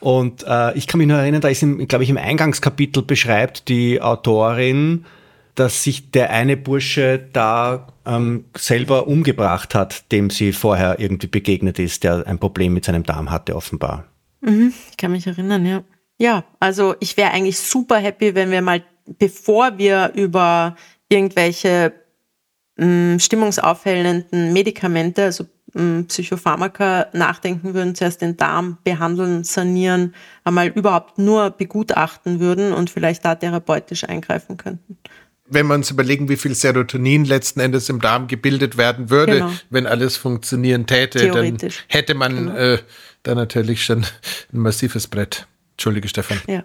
[0.00, 4.00] Und äh, ich kann mich nur erinnern, da ist, glaube ich, im Eingangskapitel beschreibt die
[4.00, 5.04] Autorin,
[5.54, 11.78] dass sich der eine Bursche da ähm, selber umgebracht hat, dem sie vorher irgendwie begegnet
[11.78, 14.04] ist, der ein Problem mit seinem Darm hatte, offenbar.
[14.42, 15.82] Ich kann mich erinnern, ja.
[16.18, 18.82] Ja, also ich wäre eigentlich super happy, wenn wir mal,
[19.18, 20.76] bevor wir über
[21.08, 21.92] irgendwelche
[23.18, 25.44] stimmungsaufhellenden Medikamente, also
[26.08, 30.14] Psychopharmaka nachdenken würden, zuerst den Darm behandeln, sanieren,
[30.44, 34.96] einmal überhaupt nur begutachten würden und vielleicht da therapeutisch eingreifen könnten.
[35.48, 39.52] wenn wir uns überlegen, wie viel Serotonin letzten Endes im Darm gebildet werden würde, Genau.
[39.70, 41.56] wenn alles funktionieren täte, dann
[41.88, 42.78] hätte man äh,
[43.22, 43.98] da natürlich schon
[44.52, 45.46] ein massives Brett.
[45.74, 46.40] Entschuldige, Stefan.
[46.48, 46.64] Ja.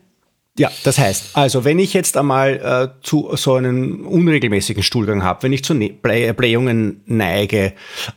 [0.59, 5.43] Ja, das heißt, also wenn ich jetzt einmal äh, zu so einem unregelmäßigen Stuhlgang habe,
[5.43, 7.71] wenn ich zu ne Blä Blähungen neige,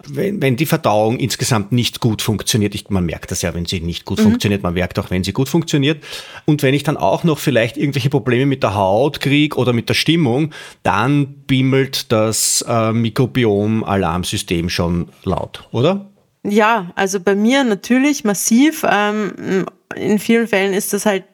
[0.09, 3.81] wenn, wenn die Verdauung insgesamt nicht gut funktioniert, ich, man merkt das ja, wenn sie
[3.81, 6.03] nicht gut funktioniert, man merkt auch, wenn sie gut funktioniert,
[6.45, 9.89] und wenn ich dann auch noch vielleicht irgendwelche Probleme mit der Haut kriege oder mit
[9.89, 10.51] der Stimmung,
[10.83, 16.11] dann bimmelt das äh, Mikrobiom-Alarmsystem schon laut, oder?
[16.43, 18.85] Ja, also bei mir natürlich massiv.
[18.91, 21.25] Ähm, in vielen Fällen ist das halt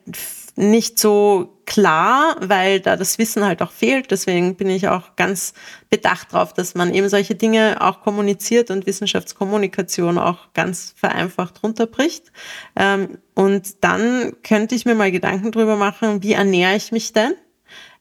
[0.55, 4.11] nicht so klar, weil da das Wissen halt auch fehlt.
[4.11, 5.53] Deswegen bin ich auch ganz
[5.89, 12.31] bedacht darauf, dass man eben solche Dinge auch kommuniziert und Wissenschaftskommunikation auch ganz vereinfacht runterbricht.
[12.75, 17.33] Ähm, und dann könnte ich mir mal Gedanken drüber machen, wie ernähre ich mich denn?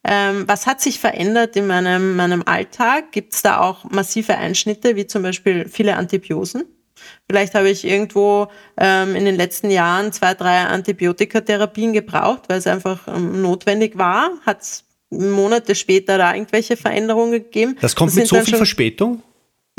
[0.02, 3.12] Ähm, was hat sich verändert in meinem, meinem Alltag?
[3.12, 6.64] Gibt es da auch massive Einschnitte, wie zum Beispiel viele Antibiosen?
[7.28, 12.66] Vielleicht habe ich irgendwo ähm, in den letzten Jahren zwei, drei Antibiotikatherapien gebraucht, weil es
[12.66, 14.32] einfach ähm, notwendig war.
[14.44, 17.76] Hat es Monate später da irgendwelche Veränderungen gegeben?
[17.80, 19.22] Das kommt das mit so viel Verspätung?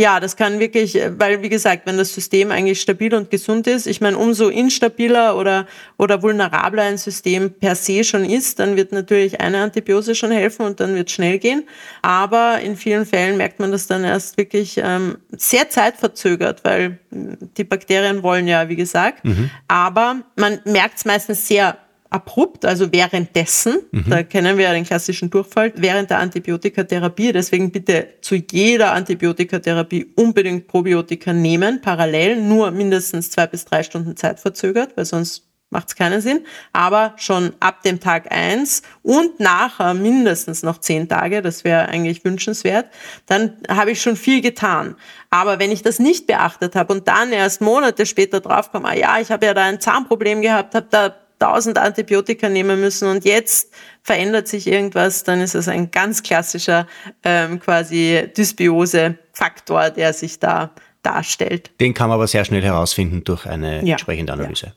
[0.01, 3.85] Ja, das kann wirklich, weil wie gesagt, wenn das System eigentlich stabil und gesund ist,
[3.85, 8.93] ich meine, umso instabiler oder, oder vulnerabler ein System per se schon ist, dann wird
[8.93, 11.67] natürlich eine Antibiose schon helfen und dann wird es schnell gehen.
[12.01, 17.63] Aber in vielen Fällen merkt man das dann erst wirklich ähm, sehr zeitverzögert, weil die
[17.63, 19.23] Bakterien wollen ja, wie gesagt.
[19.23, 19.51] Mhm.
[19.67, 21.77] Aber man merkt es meistens sehr
[22.11, 24.05] abrupt, also währenddessen, mhm.
[24.09, 27.31] da kennen wir ja den klassischen Durchfall, während der Antibiotikatherapie.
[27.31, 34.17] Deswegen bitte zu jeder Antibiotikatherapie unbedingt Probiotika nehmen, parallel, nur mindestens zwei bis drei Stunden
[34.17, 36.45] Zeit verzögert, weil sonst macht es keinen Sinn.
[36.73, 42.25] Aber schon ab dem Tag eins und nachher mindestens noch zehn Tage, das wäre eigentlich
[42.25, 42.89] wünschenswert,
[43.25, 44.95] dann habe ich schon viel getan.
[45.29, 49.19] Aber wenn ich das nicht beachtet habe und dann erst Monate später draufkomme, ah ja,
[49.21, 53.73] ich habe ja da ein Zahnproblem gehabt, habe da 1000 Antibiotika nehmen müssen und jetzt
[54.03, 56.87] verändert sich irgendwas, dann ist es ein ganz klassischer
[57.23, 60.71] ähm, quasi Dysbiose-Faktor, der sich da
[61.03, 61.71] darstellt.
[61.79, 63.93] Den kann man aber sehr schnell herausfinden durch eine ja.
[63.93, 64.67] entsprechende Analyse.
[64.67, 64.73] Ja.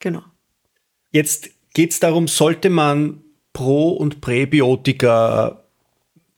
[0.00, 0.22] Genau.
[1.10, 5.64] Jetzt geht es darum, sollte man Pro- und Präbiotika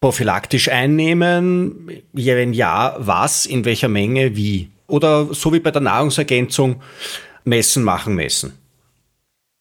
[0.00, 1.90] prophylaktisch einnehmen?
[2.12, 4.70] Ja, wenn ja, was, in welcher Menge, wie?
[4.86, 6.82] Oder so wie bei der Nahrungsergänzung,
[7.44, 8.58] messen, machen, messen.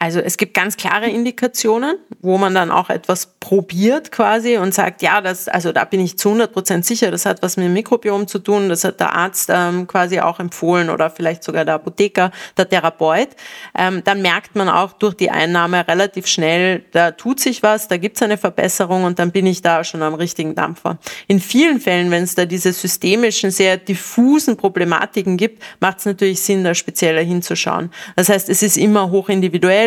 [0.02, 5.04] Also es gibt ganz klare Indikationen, wo man dann auch etwas probiert quasi und sagt,
[5.04, 7.74] ja, das, also da bin ich zu 100 Prozent sicher, das hat was mit dem
[7.74, 11.76] Mikrobiom zu tun, das hat der Arzt ähm, quasi auch empfohlen oder vielleicht sogar der
[11.76, 13.30] Apotheker, der Therapeut.
[13.78, 17.98] Ähm, dann merkt man auch durch die Einnahme relativ schnell, da tut sich was, da
[17.98, 20.98] gibt es eine Verbesserung und dann bin ich da schon am richtigen Dampfer.
[21.28, 26.42] In vielen Fällen, wenn es da diese systemischen, sehr diffusen Problematiken gibt, macht es natürlich
[26.42, 27.92] Sinn, da spezieller hinzuschauen.
[28.16, 29.30] Das heißt, es ist immer hoch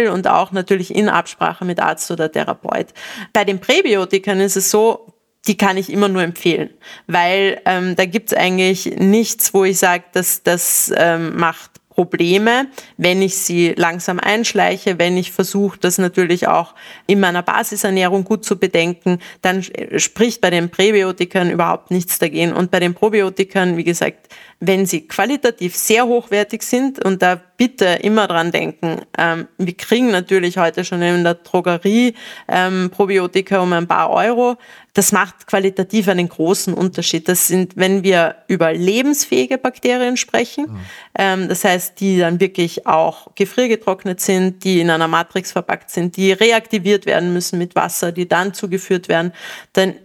[0.04, 2.88] individuell und auch natürlich in Absprache mit Arzt oder Therapeut.
[3.32, 5.06] Bei den Präbiotikern ist es so,
[5.46, 6.70] die kann ich immer nur empfehlen,
[7.06, 12.66] weil ähm, da gibt's eigentlich nichts, wo ich sage, dass das ähm, macht Probleme,
[12.96, 16.74] wenn ich sie langsam einschleiche, wenn ich versuche, das natürlich auch
[17.06, 19.64] in meiner Basisernährung gut zu bedenken, dann
[19.96, 22.52] spricht bei den Präbiotikern überhaupt nichts dagegen.
[22.52, 24.28] Und bei den Probiotikern, wie gesagt,
[24.60, 30.10] wenn sie qualitativ sehr hochwertig sind und da bitte immer dran denken, ähm, wir kriegen
[30.10, 32.14] natürlich heute schon in der Drogerie
[32.48, 34.56] ähm, Probiotika um ein paar Euro.
[34.94, 37.28] Das macht qualitativ einen großen Unterschied.
[37.28, 40.80] Das sind, wenn wir über lebensfähige Bakterien sprechen, mhm.
[41.18, 46.16] ähm, das heißt, die dann wirklich auch gefriergetrocknet sind, die in einer Matrix verpackt sind,
[46.16, 49.32] die reaktiviert werden müssen mit Wasser, die dann zugeführt werden,
[49.72, 49.96] dann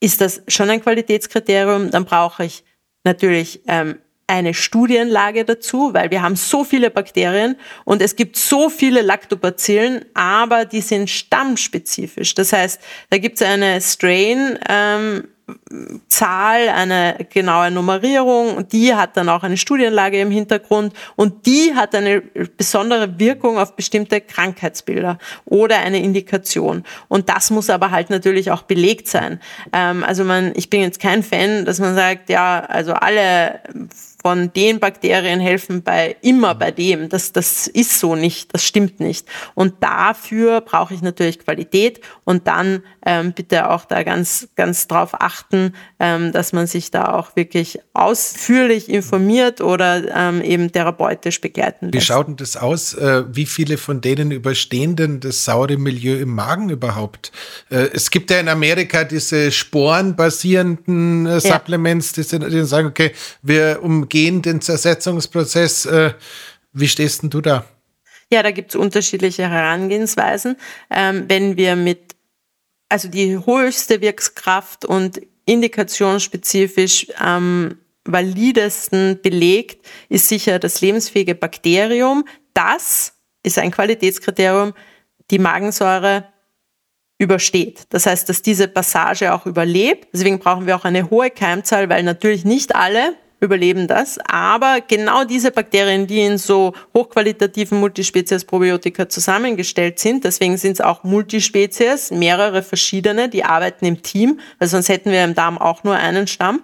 [0.00, 1.90] ist das schon ein Qualitätskriterium.
[1.90, 2.64] Dann brauche ich
[3.04, 3.98] natürlich ähm,
[4.30, 10.04] eine Studienlage dazu, weil wir haben so viele Bakterien und es gibt so viele Lactobacillen,
[10.14, 12.34] aber die sind stammspezifisch.
[12.34, 15.24] Das heißt, da gibt es eine Strain, ähm,
[16.06, 21.92] Zahl, eine genaue Nummerierung, die hat dann auch eine Studienlage im Hintergrund und die hat
[21.94, 26.84] eine besondere Wirkung auf bestimmte Krankheitsbilder oder eine Indikation.
[27.08, 29.40] Und das muss aber halt natürlich auch belegt sein.
[29.72, 33.60] Ähm, also man, ich bin jetzt kein Fan, dass man sagt, ja, also alle
[34.22, 37.08] von den Bakterien helfen bei immer bei dem.
[37.08, 39.26] Das, das ist so nicht, das stimmt nicht.
[39.54, 45.10] Und dafür brauche ich natürlich Qualität und dann ähm, bitte auch da ganz, ganz drauf
[45.12, 51.86] achten, ähm, dass man sich da auch wirklich ausführlich informiert oder ähm, eben therapeutisch begleiten
[51.86, 51.94] lässt.
[51.94, 52.94] Wie schaut denn das aus?
[52.94, 57.32] Äh, wie viele von denen überstehen denn das saure Milieu im Magen überhaupt?
[57.70, 63.12] Äh, es gibt ja in Amerika diese sporenbasierenden äh, Supplements, die, sind, die sagen, okay,
[63.42, 65.86] wir umgehen den Zersetzungsprozess.
[65.86, 66.14] Äh,
[66.72, 67.64] wie stehst denn du da?
[68.32, 70.56] Ja, da gibt es unterschiedliche Herangehensweisen.
[70.90, 72.16] Ähm, wenn wir mit
[72.88, 82.24] also die höchste Wirkkraft und indikationsspezifisch am validesten belegt ist sicher das lebensfähige Bakterium.
[82.52, 83.12] Das
[83.44, 84.72] ist ein Qualitätskriterium,
[85.30, 86.24] die Magensäure
[87.18, 87.82] übersteht.
[87.90, 90.08] Das heißt, dass diese Passage auch überlebt.
[90.12, 94.18] Deswegen brauchen wir auch eine hohe Keimzahl, weil natürlich nicht alle überleben das.
[94.26, 101.02] Aber genau diese Bakterien, die in so hochqualitativen Multispezies-Probiotika zusammengestellt sind, deswegen sind es auch
[101.04, 105.96] Multispezies, mehrere verschiedene, die arbeiten im Team, weil sonst hätten wir im Darm auch nur
[105.96, 106.60] einen Stamm.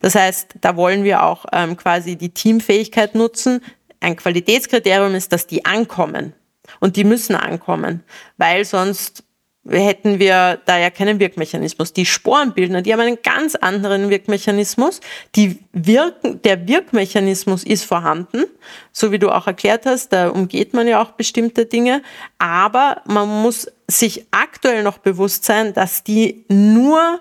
[0.00, 3.60] Das heißt, da wollen wir auch ähm, quasi die Teamfähigkeit nutzen.
[4.00, 6.34] Ein Qualitätskriterium ist, dass die ankommen.
[6.80, 8.02] Und die müssen ankommen,
[8.36, 9.22] weil sonst
[9.68, 11.92] hätten wir da ja keinen Wirkmechanismus.
[11.92, 15.00] Die Sporenbildner, die haben einen ganz anderen Wirkmechanismus.
[15.34, 18.44] Die wirken, der Wirkmechanismus ist vorhanden,
[18.92, 22.02] so wie du auch erklärt hast, da umgeht man ja auch bestimmte Dinge,
[22.38, 27.20] aber man muss sich aktuell noch bewusst sein, dass die nur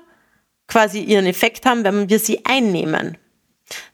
[0.68, 3.18] quasi ihren Effekt haben, wenn wir sie einnehmen.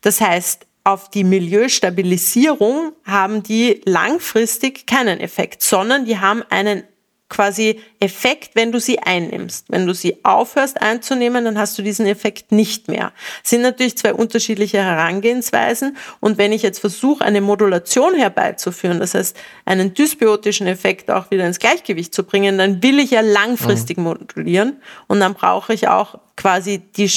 [0.02, 6.84] Das heißt, auf die Milieustabilisierung haben die langfristig keinen Effekt, sondern die haben einen
[7.30, 9.68] quasi Effekt, wenn du sie einnimmst.
[9.70, 13.14] Wenn du sie aufhörst einzunehmen, dann hast du diesen Effekt nicht mehr.
[13.43, 15.95] Das sind natürlich zwei unterschiedliche Herangehensweisen.
[16.20, 21.45] Und wenn ich jetzt versuche, eine Modulation herbeizuführen, das heißt, einen dysbiotischen Effekt auch wieder
[21.45, 24.04] ins Gleichgewicht zu bringen, dann will ich ja langfristig mhm.
[24.06, 24.82] modulieren.
[25.08, 27.12] Und dann brauche ich auch quasi die,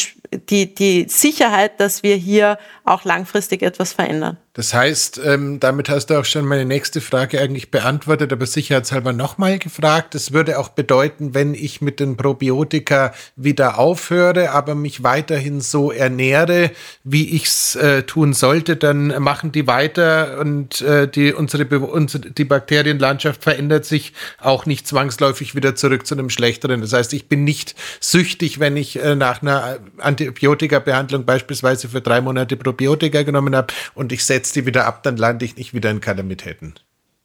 [0.50, 4.36] die, die Sicherheit, dass wir hier auch langfristig etwas verändern.
[4.52, 9.12] Das heißt, ähm, damit hast du auch schon meine nächste Frage eigentlich beantwortet, aber sicherheitshalber
[9.12, 10.14] nochmal gefragt.
[10.14, 15.90] Es würde auch bedeuten, wenn ich mit den Probiotika wieder aufhöre, aber mich weiterhin so
[15.90, 16.70] ernähre,
[17.02, 22.30] wie ich es äh, tun sollte, dann machen die weiter und äh, die, unsere, unsere,
[22.30, 26.80] die Bakterienlandschaft verändert sich auch nicht zwangsläufig wieder zurück zu einem schlechteren.
[26.80, 32.20] Das heißt, ich bin nicht süchtig, wenn ich äh, nach einer Antibiotika-Behandlung beispielsweise für drei
[32.20, 35.90] Monate Probiotika genommen habe und ich setze die wieder ab, dann lande ich nicht wieder
[35.90, 36.74] in Kalamitäten.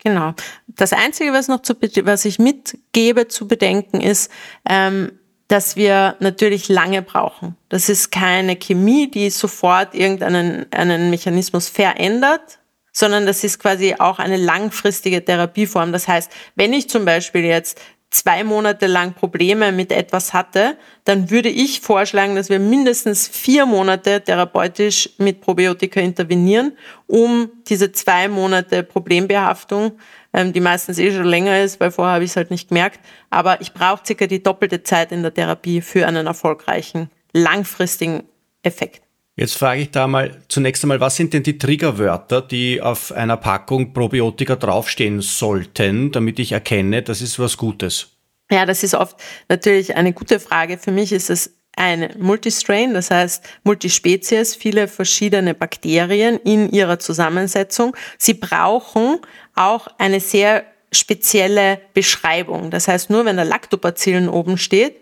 [0.04, 0.34] Genau.
[0.68, 4.32] Das Einzige, was noch zu, was ich mitgebe zu bedenken, ist,
[4.68, 5.12] ähm,
[5.50, 7.58] dass wir natürlich lange brauchen.
[7.70, 12.60] Das ist keine Chemie, die sofort irgendeinen einen Mechanismus verändert,
[12.92, 15.92] sondern das ist quasi auch eine langfristige Therapieform.
[15.92, 17.80] Das heißt, wenn ich zum Beispiel jetzt
[18.12, 23.66] zwei Monate lang Probleme mit etwas hatte, dann würde ich vorschlagen, dass wir mindestens vier
[23.66, 26.76] Monate therapeutisch mit Probiotika intervenieren,
[27.08, 29.94] um diese zwei Monate Problembehaftung,
[30.34, 33.00] ähm, die meistens eh schon länger ist, weil vorher habe ich es halt nicht gemerkt,
[33.30, 38.24] aber ich brauche circa die doppelte Zeit in der Therapie für einen erfolgreichen, langfristigen
[38.64, 39.09] Effekt.
[39.40, 43.38] Jetzt frage ich da mal zunächst einmal, was sind denn die Triggerwörter, die auf einer
[43.38, 48.18] Packung Probiotika draufstehen sollten, damit ich erkenne, das ist was Gutes?
[48.52, 49.16] Ja, das ist oft
[49.48, 50.78] natürlich eine gute Frage.
[50.78, 57.96] Für mich ist es eine Multistrain, das heißt Multispezies, viele verschiedene Bakterien in ihrer Zusammensetzung.
[58.18, 59.20] Sie brauchen
[59.56, 62.72] auch eine sehr spezielle Beschreibung.
[62.72, 64.98] Das heißt, nur wenn der Lactobacillen oben steht,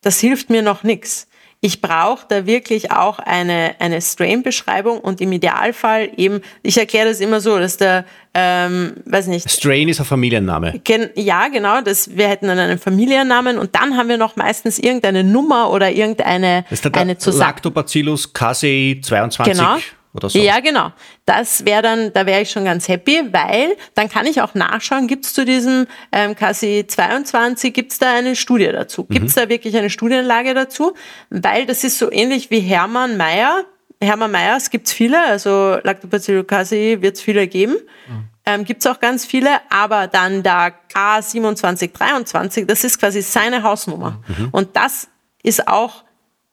[0.00, 1.26] das hilft mir noch nichts
[1.64, 7.20] ich brauche da wirklich auch eine, eine Strain-Beschreibung und im Idealfall eben, ich erkläre das
[7.20, 8.04] immer so, dass der,
[8.34, 9.50] ähm, weiß nicht.
[9.50, 10.78] Strain ist ein Familienname.
[10.84, 14.78] Gen, ja, genau, das, wir hätten dann einen Familiennamen und dann haben wir noch meistens
[14.78, 19.54] irgendeine Nummer oder irgendeine das ist eine Zusammen Lactobacillus casei 22.
[19.54, 19.78] Genau
[20.14, 20.38] oder so.
[20.38, 20.92] Ja, genau.
[21.26, 25.08] Das wäre dann, da wäre ich schon ganz happy, weil dann kann ich auch nachschauen,
[25.08, 29.04] gibt es zu diesem ähm, KC 22, gibt es da eine Studie dazu?
[29.04, 29.40] Gibt es mhm.
[29.40, 30.94] da wirklich eine Studienlage dazu?
[31.30, 33.64] Weil das ist so ähnlich wie Hermann Mayer.
[34.00, 37.74] Hermann Meyers gibt es viele, also Lactobacillus casei wird es viele geben.
[38.08, 38.28] Mhm.
[38.46, 44.22] Ähm, gibt es auch ganz viele, aber dann der K2723, das ist quasi seine Hausnummer.
[44.28, 44.48] Mhm.
[44.52, 45.08] Und das
[45.42, 46.03] ist auch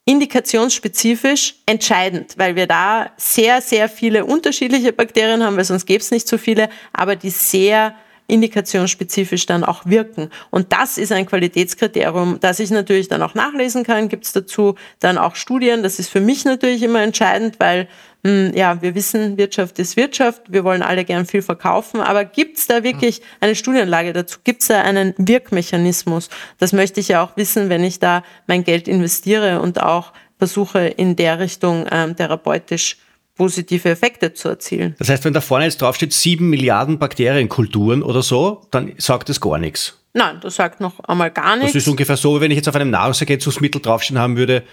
[0.06, 6.12] indikationsspezifisch entscheidend, weil wir da sehr, sehr viele unterschiedliche Bakterien haben, weil sonst gäbe es
[6.12, 7.96] nicht so viele, aber die sehr
[8.28, 10.30] indikationsspezifisch dann auch wirken.
[10.50, 14.08] Und das ist ein Qualitätskriterium, das ich natürlich dann auch nachlesen kann.
[14.08, 15.84] Gibt es dazu dann auch Studien?
[15.84, 17.90] Das ist für mich natürlich immer entscheidend, weil
[18.24, 22.58] hm, ja, wir wissen, Wirtschaft ist Wirtschaft, wir wollen alle gern viel verkaufen, aber gibt
[22.58, 24.40] es da wirklich eine Studienlage dazu?
[24.44, 26.30] Gibt es da einen Wirkmechanismus?
[26.60, 30.80] Das möchte ich ja auch wissen, wenn ich da mein Geld investiere und auch versuche,
[30.88, 32.98] in der Richtung ähm, therapeutisch
[33.36, 34.96] positive Effekte zu erzielen.
[35.00, 39.42] Das heißt, wenn da vorne jetzt draufsteht, sieben Milliarden Bakterienkulturen oder so, dann sagt das
[39.42, 40.00] gar nichts.
[40.14, 41.74] Nein, das sagt noch einmal gar nichts.
[41.74, 44.64] Das ist ungefähr so, wie wenn ich jetzt auf einem Nahrungsergänzungsmittel draufstehen haben würde,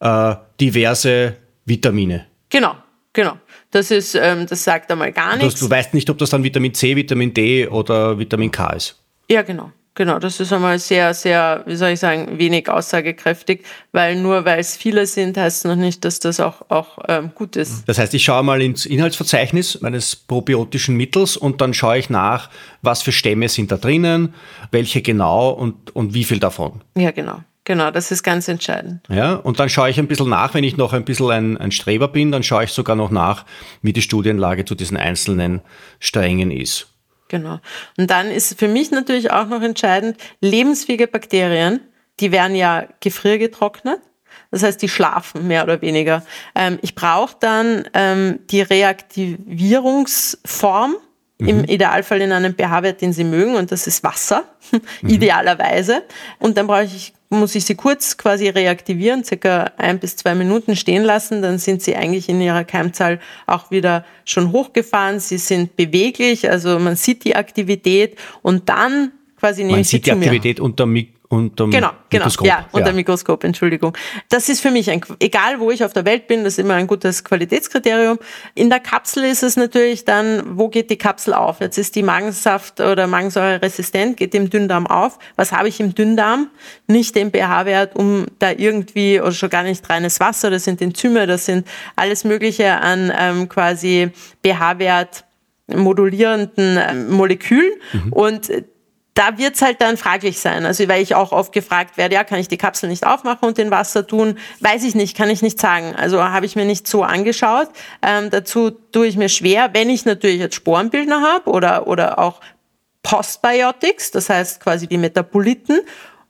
[0.00, 2.26] äh, diverse Vitamine.
[2.50, 2.74] Genau,
[3.12, 3.38] genau.
[3.70, 5.60] Das ist, ähm, das sagt einmal gar nichts.
[5.60, 9.00] Du, weißt nicht, ob das dann Vitamin C, Vitamin D oder Vitamin K ist.
[9.28, 9.72] Ja, genau.
[9.94, 14.58] Genau, das ist einmal sehr, sehr, wie soll ich sagen, wenig aussagekräftig, weil nur weil
[14.58, 17.86] es viele sind, heißt es noch nicht, dass das auch, auch ähm, gut ist.
[17.86, 22.48] Das heißt, ich schaue mal ins Inhaltsverzeichnis meines probiotischen Mittels und dann schaue ich nach,
[22.80, 24.32] was für Stämme sind da drinnen,
[24.70, 26.80] welche genau und, und wie viel davon.
[26.96, 27.42] Ja, genau.
[27.64, 29.02] Genau, das ist ganz entscheidend.
[29.08, 31.70] Ja, und dann schaue ich ein bisschen nach, wenn ich noch ein bisschen ein, ein
[31.70, 33.46] Streber bin, dann schaue ich sogar noch nach,
[33.82, 35.60] wie die Studienlage zu diesen einzelnen
[36.00, 36.88] Strängen ist.
[37.28, 37.60] Genau.
[37.96, 41.78] Und dann ist für mich natürlich auch noch entscheidend, lebensfähige Bakterien,
[42.20, 44.00] die werden ja gefriergetrocknet.
[44.50, 46.26] Das heißt, die schlafen mehr oder weniger.
[46.54, 50.96] Ähm, ich brauche dann ähm, die Reaktivierungsform,
[51.38, 51.48] mhm.
[51.48, 54.44] im Idealfall in einem pH-Wert, den Sie mögen, und das ist Wasser,
[55.00, 55.08] mhm.
[55.08, 56.02] idealerweise.
[56.38, 60.76] Und dann brauche ich muss ich sie kurz quasi reaktivieren, circa ein bis zwei Minuten
[60.76, 65.20] stehen lassen, dann sind sie eigentlich in ihrer Keimzahl auch wieder schon hochgefahren.
[65.20, 69.96] Sie sind beweglich, also man sieht die Aktivität und dann quasi nehme man ich sie
[69.96, 70.86] sieht die Aktivität unter
[71.32, 72.46] unter genau, genau, Mikroskop.
[72.46, 72.92] Ja, unter ja.
[72.92, 73.96] Mikroskop, Entschuldigung.
[74.28, 76.74] Das ist für mich ein, egal wo ich auf der Welt bin, das ist immer
[76.74, 78.18] ein gutes Qualitätskriterium.
[78.54, 81.60] In der Kapsel ist es natürlich dann, wo geht die Kapsel auf?
[81.60, 85.18] Jetzt ist die Magensaft oder Magensäure resistent, geht im Dünndarm auf.
[85.36, 86.48] Was habe ich im Dünndarm?
[86.86, 91.26] Nicht den pH-Wert, um da irgendwie, oder schon gar nicht reines Wasser, das sind Enzyme,
[91.26, 91.66] das sind
[91.96, 94.10] alles Mögliche an ähm, quasi
[94.44, 95.24] pH-Wert
[95.68, 97.72] modulierenden ähm, Molekülen.
[97.94, 98.12] Mhm.
[98.12, 98.50] Und
[99.14, 100.64] da wird's halt dann fraglich sein.
[100.64, 103.58] Also weil ich auch oft gefragt werde, ja, kann ich die Kapsel nicht aufmachen und
[103.58, 104.38] den Wasser tun?
[104.60, 105.94] Weiß ich nicht, kann ich nicht sagen.
[105.96, 107.68] Also habe ich mir nicht so angeschaut.
[108.00, 112.40] Ähm, dazu tue ich mir schwer, wenn ich natürlich jetzt Sporenbildner habe oder, oder auch
[113.02, 115.80] Postbiotics, das heißt quasi die Metaboliten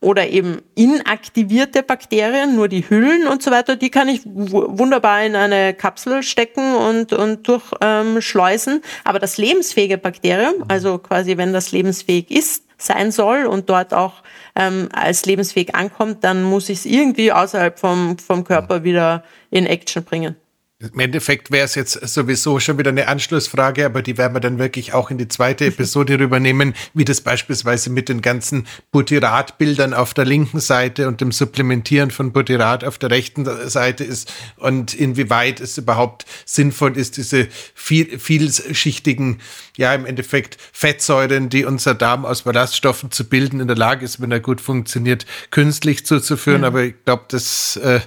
[0.01, 5.37] oder eben inaktivierte Bakterien, nur die Hüllen und so weiter, die kann ich wunderbar in
[5.37, 8.75] eine Kapsel stecken und, und durchschleusen.
[8.75, 13.95] Ähm, Aber das lebensfähige Bakterium, also quasi wenn das lebensfähig ist, sein soll und dort
[13.95, 14.23] auch
[14.55, 19.67] ähm, als lebensfähig ankommt, dann muss ich es irgendwie außerhalb vom, vom Körper wieder in
[19.67, 20.37] Action bringen.
[20.83, 24.59] Im Endeffekt wäre es jetzt sowieso schon wieder eine Anschlussfrage, aber die werden wir dann
[24.59, 30.13] wirklich auch in die zweite Episode rübernehmen, wie das beispielsweise mit den ganzen Butyratbildern auf
[30.13, 35.61] der linken Seite und dem Supplementieren von Butyrat auf der rechten Seite ist und inwieweit
[35.61, 39.41] es überhaupt sinnvoll ist, diese viel, vielschichtigen,
[39.77, 44.21] ja im Endeffekt Fettsäuren, die unser Darm aus Ballaststoffen zu bilden in der Lage ist,
[44.21, 46.63] wenn er gut funktioniert, künstlich zuzuführen.
[46.63, 46.69] Ja.
[46.69, 48.01] Aber ich glaube, das äh,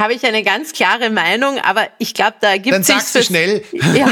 [0.00, 2.86] habe ich eine ganz klare Meinung, aber ich glaube, da gibt es.
[2.86, 3.62] Dann sagst du schnell.
[3.94, 4.08] Ja.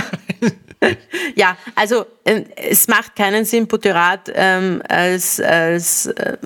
[1.34, 6.36] ja, also äh, es macht keinen Sinn, Butyrat ähm, als, als äh,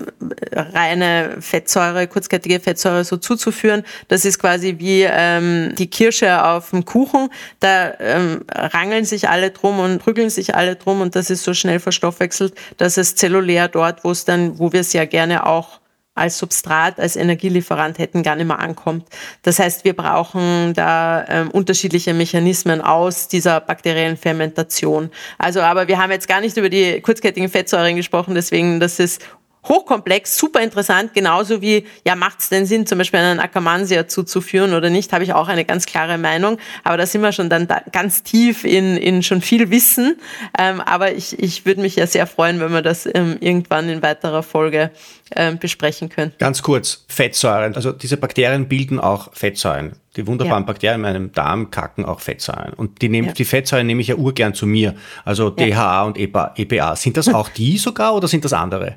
[0.52, 3.84] reine Fettsäure, kurzkettige Fettsäure so zuzuführen.
[4.08, 7.28] Das ist quasi wie ähm, die Kirsche auf dem Kuchen.
[7.60, 11.52] Da ähm, rangeln sich alle drum und prügeln sich alle drum und das ist so
[11.52, 15.81] schnell verstoffwechselt, dass es zellulär dort, wo es dann, wo wir es ja gerne auch
[16.14, 19.06] als Substrat, als Energielieferant hätten, gar nicht mehr ankommt.
[19.42, 25.10] Das heißt, wir brauchen da ähm, unterschiedliche Mechanismen aus dieser bakteriellen Fermentation.
[25.38, 29.22] Also, aber wir haben jetzt gar nicht über die kurzkettigen Fettsäuren gesprochen, deswegen, das ist
[29.68, 34.74] hochkomplex, super interessant, genauso wie, ja, macht es denn Sinn, zum Beispiel einen Akkermansia zuzuführen
[34.74, 36.58] oder nicht, habe ich auch eine ganz klare Meinung.
[36.82, 40.16] Aber da sind wir schon dann da ganz tief in, in schon viel Wissen.
[40.58, 44.02] Ähm, aber ich, ich würde mich ja sehr freuen, wenn wir das ähm, irgendwann in
[44.02, 44.90] weiterer Folge
[45.36, 46.32] ähm, besprechen können.
[46.38, 47.76] Ganz kurz, Fettsäuren.
[47.76, 49.92] Also diese Bakterien bilden auch Fettsäuren.
[50.16, 50.66] Die wunderbaren ja.
[50.66, 52.74] Bakterien in meinem Darm kacken auch Fettsäuren.
[52.74, 53.32] Und die, nehm, ja.
[53.32, 54.94] die Fettsäuren nehme ich ja urgern zu mir.
[55.24, 56.02] Also DHA ja.
[56.02, 56.96] und EPA, EPA.
[56.96, 58.96] Sind das auch die sogar oder sind das andere?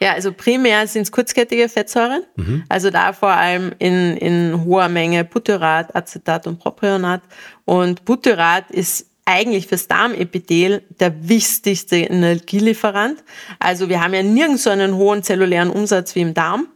[0.00, 2.22] Ja, also primär sind es kurzkettige Fettsäuren.
[2.36, 2.64] Mhm.
[2.68, 7.22] Also da vor allem in, in hoher Menge Butyrat, Acetat und Propionat.
[7.64, 13.22] Und Butyrat ist eigentlich fürs Darmepithel der wichtigste Energielieferant.
[13.58, 16.68] Also wir haben ja nirgends so einen hohen zellulären Umsatz wie im Darm.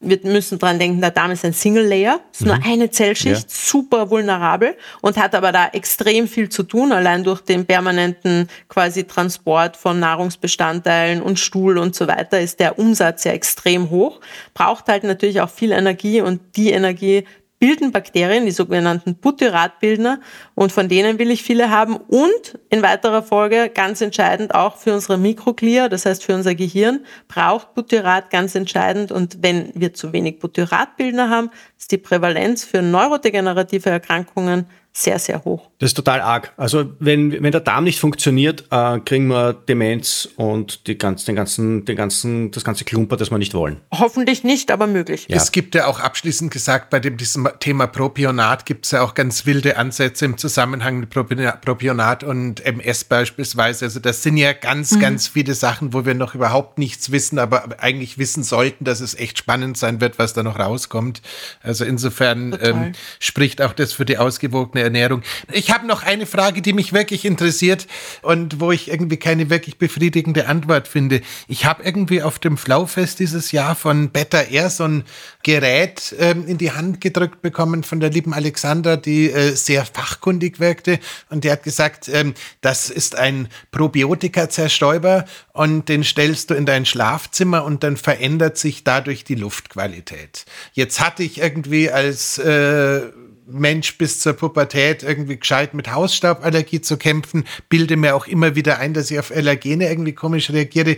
[0.00, 2.48] Wir müssen dran denken, der Darm ist ein Single Layer, ist mhm.
[2.48, 3.48] nur eine Zellschicht, ja.
[3.48, 9.04] super vulnerabel und hat aber da extrem viel zu tun, allein durch den permanenten quasi
[9.04, 14.20] Transport von Nahrungsbestandteilen und Stuhl und so weiter ist der Umsatz ja extrem hoch,
[14.54, 17.24] braucht halt natürlich auch viel Energie und die Energie
[17.58, 20.20] bilden Bakterien, die sogenannten Butyratbildner,
[20.54, 21.96] und von denen will ich viele haben.
[21.96, 27.04] Und in weiterer Folge, ganz entscheidend auch für unsere Mikroglia, das heißt für unser Gehirn,
[27.26, 29.12] braucht Butyrat ganz entscheidend.
[29.12, 34.66] Und wenn wir zu wenig Butyratbildner haben, ist die Prävalenz für neurodegenerative Erkrankungen
[34.98, 35.68] sehr, sehr hoch.
[35.78, 36.52] Das ist total arg.
[36.56, 41.36] Also wenn, wenn der Darm nicht funktioniert, äh, kriegen wir Demenz und die ganz, den
[41.36, 43.80] ganzen, den ganzen, das ganze Klumper, das wir nicht wollen.
[43.92, 45.26] Hoffentlich nicht, aber möglich.
[45.28, 45.36] Ja.
[45.36, 49.14] Es gibt ja auch abschließend gesagt, bei dem, diesem Thema Propionat gibt es ja auch
[49.14, 53.84] ganz wilde Ansätze im Zusammenhang mit Propionat und MS beispielsweise.
[53.84, 55.00] Also das sind ja ganz, mhm.
[55.00, 59.14] ganz viele Sachen, wo wir noch überhaupt nichts wissen, aber eigentlich wissen sollten, dass es
[59.14, 61.22] echt spannend sein wird, was da noch rauskommt.
[61.62, 65.22] Also insofern ähm, spricht auch das für die ausgewogene Ernährung.
[65.52, 67.86] Ich habe noch eine Frage, die mich wirklich interessiert
[68.22, 71.20] und wo ich irgendwie keine wirklich befriedigende Antwort finde.
[71.46, 75.04] Ich habe irgendwie auf dem Flaufest dieses Jahr von Better Air so ein
[75.42, 80.60] Gerät ähm, in die Hand gedrückt bekommen von der lieben Alexandra, die äh, sehr fachkundig
[80.60, 80.98] wirkte
[81.30, 86.86] und die hat gesagt, ähm, das ist ein Probiotika-Zerstäuber und den stellst du in dein
[86.86, 90.44] Schlafzimmer und dann verändert sich dadurch die Luftqualität.
[90.72, 93.02] Jetzt hatte ich irgendwie als äh,
[93.50, 98.78] Mensch bis zur Pubertät irgendwie gescheit mit Hausstauballergie zu kämpfen, bilde mir auch immer wieder
[98.78, 100.96] ein, dass ich auf Allergene irgendwie komisch reagiere.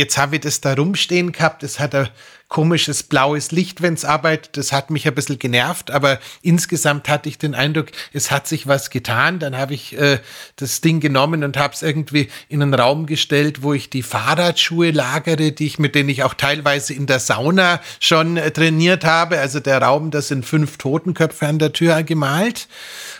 [0.00, 2.08] Jetzt habe ich das da rumstehen gehabt, es hat ein
[2.48, 4.56] komisches blaues Licht, wenn es arbeitet.
[4.56, 8.66] Das hat mich ein bisschen genervt, aber insgesamt hatte ich den Eindruck, es hat sich
[8.66, 9.40] was getan.
[9.40, 10.18] Dann habe ich äh,
[10.56, 14.90] das Ding genommen und habe es irgendwie in einen Raum gestellt, wo ich die Fahrradschuhe
[14.90, 19.38] lagere, die ich, mit denen ich auch teilweise in der Sauna schon äh, trainiert habe.
[19.38, 22.68] Also der Raum, da sind fünf Totenköpfe an der Tür gemalt.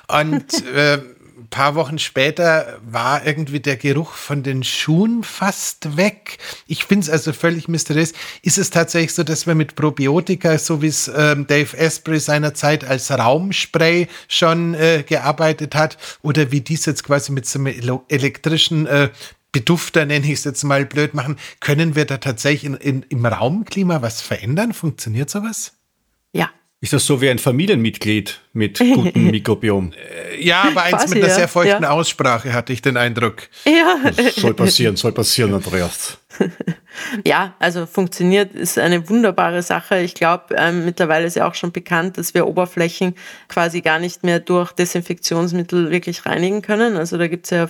[0.09, 0.99] Und äh,
[1.51, 6.39] paar Wochen später war irgendwie der Geruch von den Schuhen fast weg.
[6.67, 8.13] Ich finde es also völlig mysteriös.
[8.43, 12.85] Ist es tatsächlich so, dass man mit Probiotika, so wie es ähm, Dave Asprey seinerzeit
[12.85, 18.87] als Raumspray schon äh, gearbeitet hat, oder wie dies jetzt quasi mit so einem elektrischen
[18.87, 19.11] äh,
[19.53, 23.27] Bedufter, nenne ich es jetzt mal blöd machen, können wir da tatsächlich in, in, im
[23.27, 24.73] Raumklima was verändern?
[24.73, 25.73] Funktioniert sowas?
[26.83, 29.93] Ist das so wie ein Familienmitglied mit gutem Mikrobiom?
[29.93, 31.91] Äh, ja, aber eins Quasi, mit einer sehr feuchten ja.
[31.91, 33.49] Aussprache, hatte ich den Eindruck.
[33.67, 34.01] Ja.
[34.37, 36.19] soll passieren, soll passieren, Andreas.
[37.25, 40.01] Ja, also funktioniert, ist eine wunderbare Sache.
[40.01, 43.15] Ich glaube, ähm, mittlerweile ist ja auch schon bekannt, dass wir Oberflächen
[43.49, 46.97] quasi gar nicht mehr durch Desinfektionsmittel wirklich reinigen können.
[46.97, 47.69] Also da gibt es ja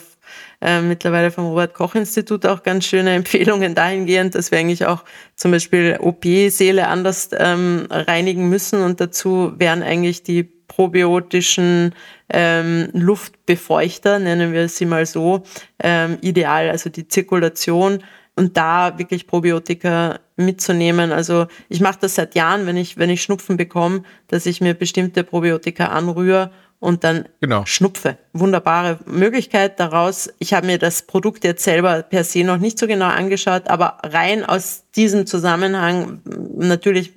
[0.60, 5.04] äh, mittlerweile vom Robert-Koch-Institut auch ganz schöne Empfehlungen dahingehend, dass wir eigentlich auch
[5.36, 11.94] zum Beispiel OP-Seele anders ähm, reinigen müssen und dazu wären eigentlich die probiotischen
[12.28, 15.42] ähm, Luftbefeuchter, nennen wir sie mal so,
[15.82, 18.04] ähm, ideal, also die Zirkulation
[18.36, 21.12] und da wirklich Probiotika mitzunehmen.
[21.12, 24.74] Also ich mache das seit Jahren, wenn ich, wenn ich Schnupfen bekomme, dass ich mir
[24.74, 26.50] bestimmte Probiotika anrühre
[26.80, 27.64] und dann genau.
[27.66, 28.16] schnupfe.
[28.32, 30.30] Wunderbare Möglichkeit daraus.
[30.38, 33.98] Ich habe mir das Produkt jetzt selber per se noch nicht so genau angeschaut, aber
[34.02, 36.22] rein aus diesem Zusammenhang,
[36.56, 37.12] natürlich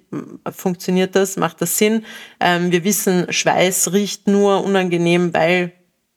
[0.52, 2.06] funktioniert das, macht das Sinn.
[2.40, 5.72] Ähm, wir wissen, Schweiß riecht nur unangenehm, weil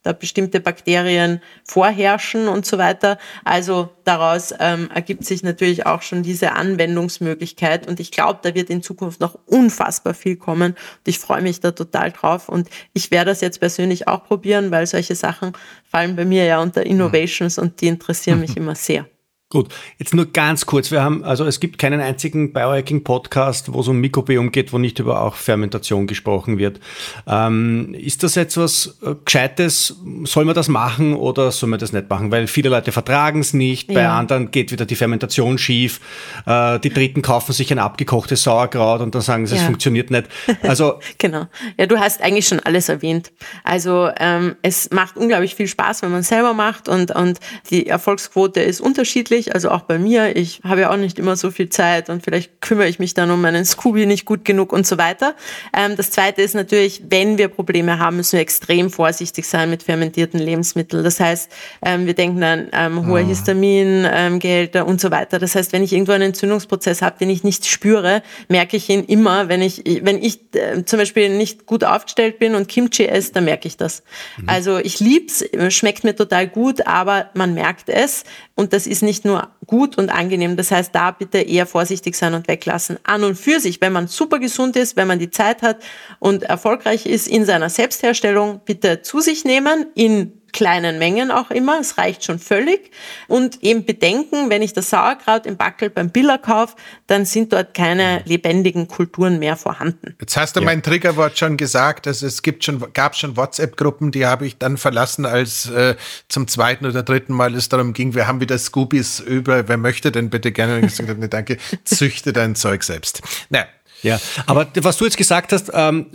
[0.07, 3.17] da bestimmte Bakterien vorherrschen und so weiter.
[3.43, 8.69] Also daraus ähm, ergibt sich natürlich auch schon diese Anwendungsmöglichkeit und ich glaube, da wird
[8.69, 13.11] in Zukunft noch unfassbar viel kommen und ich freue mich da total drauf und ich
[13.11, 15.51] werde das jetzt persönlich auch probieren, weil solche Sachen
[15.83, 19.05] fallen bei mir ja unter Innovations und die interessieren mich immer sehr.
[19.49, 20.91] Gut, jetzt nur ganz kurz.
[20.91, 24.99] Wir haben, also es gibt keinen einzigen Biohacking-Podcast, wo es um Mikrobiom geht, wo nicht
[24.99, 26.81] über auch Fermentation gesprochen wird.
[27.25, 29.95] Ähm, ist das etwas äh, Gescheites?
[30.25, 32.29] Soll man das machen oder soll man das nicht machen?
[32.29, 33.93] Weil viele Leute vertragen es nicht, ja.
[33.93, 36.01] bei anderen geht wieder die Fermentation schief,
[36.45, 39.61] äh, die Dritten kaufen sich ein abgekochtes Sauerkraut und dann sagen sie, ja.
[39.61, 40.27] es funktioniert nicht.
[40.61, 41.45] Also genau.
[41.77, 43.31] Ja, du hast eigentlich schon alles erwähnt.
[43.63, 47.39] Also ähm, es macht unglaublich viel Spaß, wenn man es selber macht und, und
[47.69, 50.35] die Erfolgsquote ist unterschiedlich unterschiedlich, also auch bei mir.
[50.35, 53.31] Ich habe ja auch nicht immer so viel Zeit und vielleicht kümmere ich mich dann
[53.31, 55.35] um meinen Scooby nicht gut genug und so weiter.
[55.75, 59.83] Ähm, das Zweite ist natürlich, wenn wir Probleme haben, müssen wir extrem vorsichtig sein mit
[59.83, 61.03] fermentierten Lebensmitteln.
[61.03, 61.51] Das heißt,
[61.85, 63.25] ähm, wir denken an ähm, hohe ah.
[63.25, 65.39] Histamingehälter und so weiter.
[65.39, 69.03] Das heißt, wenn ich irgendwo einen Entzündungsprozess habe, den ich nicht spüre, merke ich ihn
[69.03, 69.49] immer.
[69.49, 73.45] Wenn ich, wenn ich äh, zum Beispiel nicht gut aufgestellt bin und Kimchi esse, dann
[73.45, 74.03] merke ich das.
[74.37, 74.49] Mhm.
[74.49, 78.23] Also ich lieb's, schmeckt mir total gut, aber man merkt es
[78.57, 80.57] und das ist nicht nur gut und angenehm.
[80.57, 82.97] Das heißt, da bitte eher vorsichtig sein und weglassen.
[83.03, 85.83] An und für sich, wenn man super gesund ist, wenn man die Zeit hat
[86.19, 91.79] und erfolgreich ist in seiner Selbstherstellung, bitte zu sich nehmen in kleinen Mengen auch immer,
[91.79, 92.89] es reicht schon völlig.
[93.27, 97.75] Und eben bedenken, wenn ich das Sauerkraut im Backel beim Biller kaufe, dann sind dort
[97.75, 100.15] keine lebendigen Kulturen mehr vorhanden.
[100.19, 100.65] Jetzt hast du ja.
[100.65, 104.77] mein Triggerwort schon gesagt, also es gibt schon, gab schon WhatsApp-Gruppen, die habe ich dann
[104.77, 105.95] verlassen, als äh,
[106.27, 110.11] zum zweiten oder dritten Mal es darum ging, wir haben wieder Scoobies über, wer möchte
[110.11, 110.77] denn bitte gerne?
[110.77, 113.21] Und ich gesagt, nee, danke, züchte dein Zeug selbst.
[113.49, 113.67] Naja.
[114.03, 116.11] Ja, aber was du jetzt gesagt hast, ähm,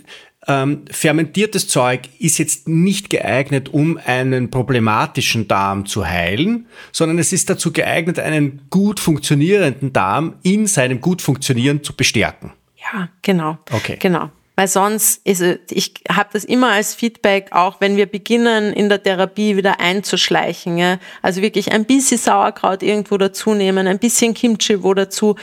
[0.49, 7.32] ähm, fermentiertes Zeug ist jetzt nicht geeignet, um einen problematischen Darm zu heilen, sondern es
[7.32, 12.53] ist dazu geeignet, einen gut funktionierenden Darm in seinem gut funktionieren zu bestärken.
[12.93, 13.59] Ja, genau.
[13.70, 13.97] Okay.
[14.01, 14.30] Genau.
[14.55, 19.03] Weil sonst ist ich habe das immer als Feedback, auch wenn wir beginnen, in der
[19.03, 20.76] Therapie wieder einzuschleichen.
[20.76, 20.99] Ja?
[21.22, 25.36] Also wirklich ein bisschen Sauerkraut irgendwo dazu nehmen, ein bisschen Kimchi wo dazu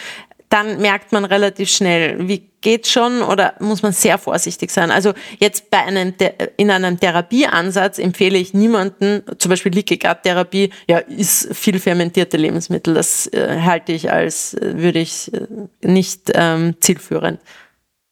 [0.49, 4.91] dann merkt man relativ schnell, wie geht schon oder muss man sehr vorsichtig sein.
[4.91, 6.13] Also jetzt bei einem
[6.57, 12.37] in einem Therapieansatz empfehle ich niemanden, zum Beispiel Leaky Gut Therapie, ja, ist viel fermentierte
[12.37, 12.93] Lebensmittel.
[12.95, 15.47] Das äh, halte ich als, äh, würde ich äh,
[15.81, 17.39] nicht ähm, zielführend.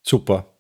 [0.02, 0.54] Super.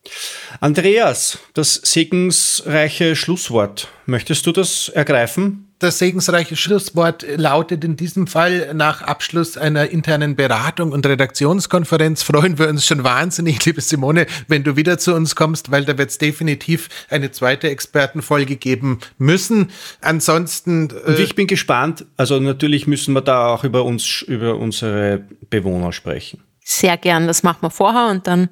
[0.59, 3.89] Andreas, das segensreiche Schlusswort.
[4.05, 5.66] Möchtest du das ergreifen?
[5.79, 12.57] Das segensreiche Schlusswort lautet in diesem Fall nach Abschluss einer internen Beratung und Redaktionskonferenz freuen
[12.57, 16.09] wir uns schon wahnsinnig, liebe Simone, wenn du wieder zu uns kommst, weil da wird
[16.09, 19.69] es definitiv eine zweite Expertenfolge geben müssen.
[20.01, 20.89] Ansonsten.
[20.89, 22.05] Äh und ich bin gespannt.
[22.17, 26.41] Also natürlich müssen wir da auch über uns, über unsere Bewohner sprechen.
[26.63, 27.27] Sehr gern.
[27.27, 28.49] Das machen wir vorher und dann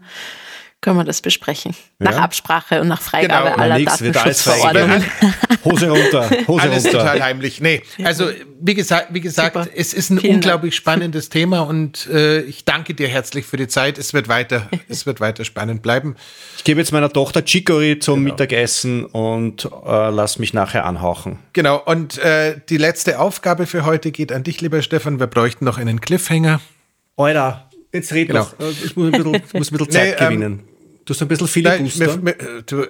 [0.85, 1.73] können wir das besprechen.
[1.97, 2.11] Ja.
[2.11, 3.63] Nach Absprache und nach Freigabe genau.
[3.63, 5.03] aller Datenschutzverordnungen.
[5.65, 6.99] Hose runter, Hose Alles runter.
[6.99, 7.59] total heimlich.
[7.59, 8.29] Nee, also
[8.61, 9.67] wie gesagt, wie gesagt, Super.
[9.75, 10.81] es ist ein Vielen unglaublich Dank.
[10.81, 13.97] spannendes Thema und äh, ich danke dir herzlich für die Zeit.
[13.97, 16.15] Es wird weiter, es wird weiter spannend bleiben.
[16.57, 18.33] Ich gebe jetzt meiner Tochter Chicory zum genau.
[18.33, 21.39] Mittagessen und äh, lass mich nachher anhauchen.
[21.53, 25.19] Genau, und äh, die letzte Aufgabe für heute geht an dich, lieber Stefan.
[25.19, 26.61] Wir bräuchten noch einen Cliffhanger.
[27.17, 28.41] Alter, jetzt red genau.
[28.41, 28.69] noch.
[28.69, 30.59] Ich muss ein bisschen, muss ein bisschen Zeit nee, ähm, gewinnen.
[30.59, 30.74] Ähm,
[31.05, 32.17] Du hast ein bisschen Filibuster.
[32.17, 32.35] Nein,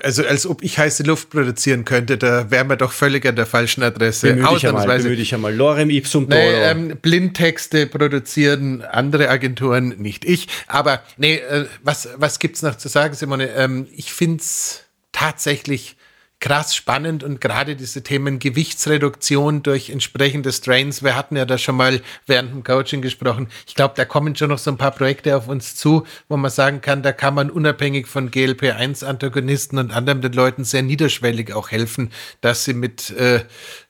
[0.01, 3.45] also als ob ich heiße Luft produzieren könnte, da wären wir doch völlig an der
[3.45, 4.33] falschen Adresse.
[4.33, 5.53] Bemühe dich einmal, bemühe dich einmal.
[5.53, 10.47] Lorem ipsum nee, ähm, Blindtexte produzieren andere Agenturen, nicht ich.
[10.67, 13.49] Aber nee, äh, was, was gibt's noch zu sagen, Simone?
[13.49, 15.97] Ähm, ich find's tatsächlich
[16.39, 21.01] krass spannend und gerade diese Themen Gewichtsreduktion durch entsprechende Strains.
[21.01, 23.47] Wir hatten ja da schon mal während dem Coaching gesprochen.
[23.67, 26.51] Ich glaube, da kommen schon noch so ein paar Projekte auf uns zu, wo man
[26.51, 31.71] sagen kann, da kann man unabhängig von GLP-1-Antagonisten und anderen den Leuten sehr niederschwellig auch
[31.71, 33.43] helfen, dass sie mit äh,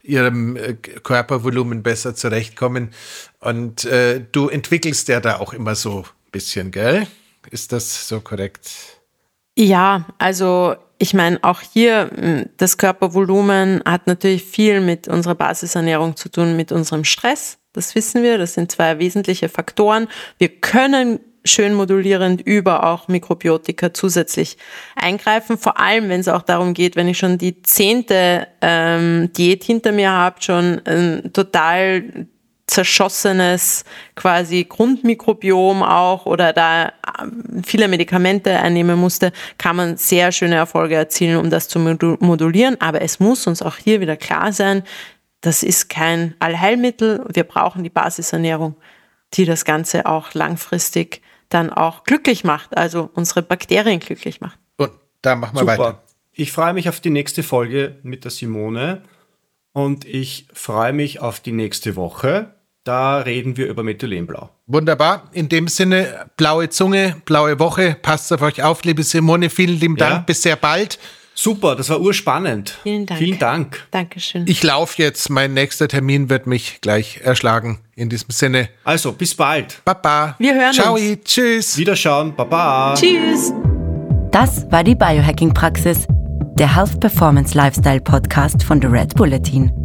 [0.04, 2.92] ihrem äh, Körpervolumen besser zurechtkommen.
[3.40, 7.08] Und äh, du entwickelst ja da auch immer so ein bisschen, gell?
[7.52, 8.72] Ist das so korrekt?
[9.58, 16.16] Ja, also ich meine, auch hier, hm, das Körpervolumen hat natürlich viel mit unserer Basisernährung
[16.16, 17.60] zu tun, mit unserem Stress.
[17.74, 18.40] Das wissen wir.
[18.40, 20.08] Das sind zwei wesentliche Faktoren.
[20.40, 24.58] Wir können schön modulierend über auch Mikrobiotika zusätzlich
[24.96, 25.60] eingreifen.
[25.60, 29.92] Vor allem, wenn es auch darum geht, wenn ich schon die zehnte ähm, Diät hinter
[29.92, 32.26] mir habe, schon ein total
[32.68, 33.86] zerschossenes
[34.16, 40.96] quasi Grundmikrobiom auch oder da ähm, viele Medikamente einnehmen musste, kann man sehr schöne Erfolge
[40.96, 42.80] erzielen, um das zu modulieren.
[42.82, 44.84] Aber es muss uns auch hier wieder klar sein,
[45.42, 47.24] das ist kein Allheilmittel.
[47.32, 48.76] Wir brauchen die Basisernährung,
[49.36, 54.58] die das Ganze auch langfristig dann auch glücklich macht, also unsere Bakterien glücklich macht.
[54.78, 55.78] Und da machen wir Super.
[55.78, 56.04] weiter.
[56.34, 59.04] Ich freue mich auf die nächste Folge mit der Simone
[59.72, 62.55] und ich freue mich auf die nächste Woche
[62.86, 64.50] da reden wir über Methylenblau.
[64.68, 65.30] Wunderbar.
[65.34, 67.98] In dem Sinne, blaue Zunge, blaue Woche.
[68.02, 69.50] Passt auf euch auf, liebe Simone.
[69.50, 70.14] Vielen lieben Dank.
[70.14, 70.20] Ja.
[70.20, 70.98] Bis sehr bald.
[71.38, 72.78] Super, das war urspannend.
[72.84, 73.20] Vielen Dank.
[73.20, 73.84] Vielen Dank.
[73.92, 74.46] Dankeschön.
[74.48, 75.30] Ich laufe jetzt.
[75.30, 77.80] Mein nächster Termin wird mich gleich erschlagen.
[77.96, 78.70] In diesem Sinne.
[78.86, 79.82] Also, bis bald.
[79.84, 80.36] Baba.
[80.40, 80.94] Wir hören Ciao.
[80.94, 81.24] uns.
[81.26, 81.78] Tschüss.
[81.78, 82.34] Wiederschauen.
[82.36, 82.94] Baba.
[82.96, 83.52] Tschüss.
[84.32, 86.08] Das war die Biohacking-Praxis,
[86.58, 89.85] der Health Performance Lifestyle Podcast von The Red Bulletin.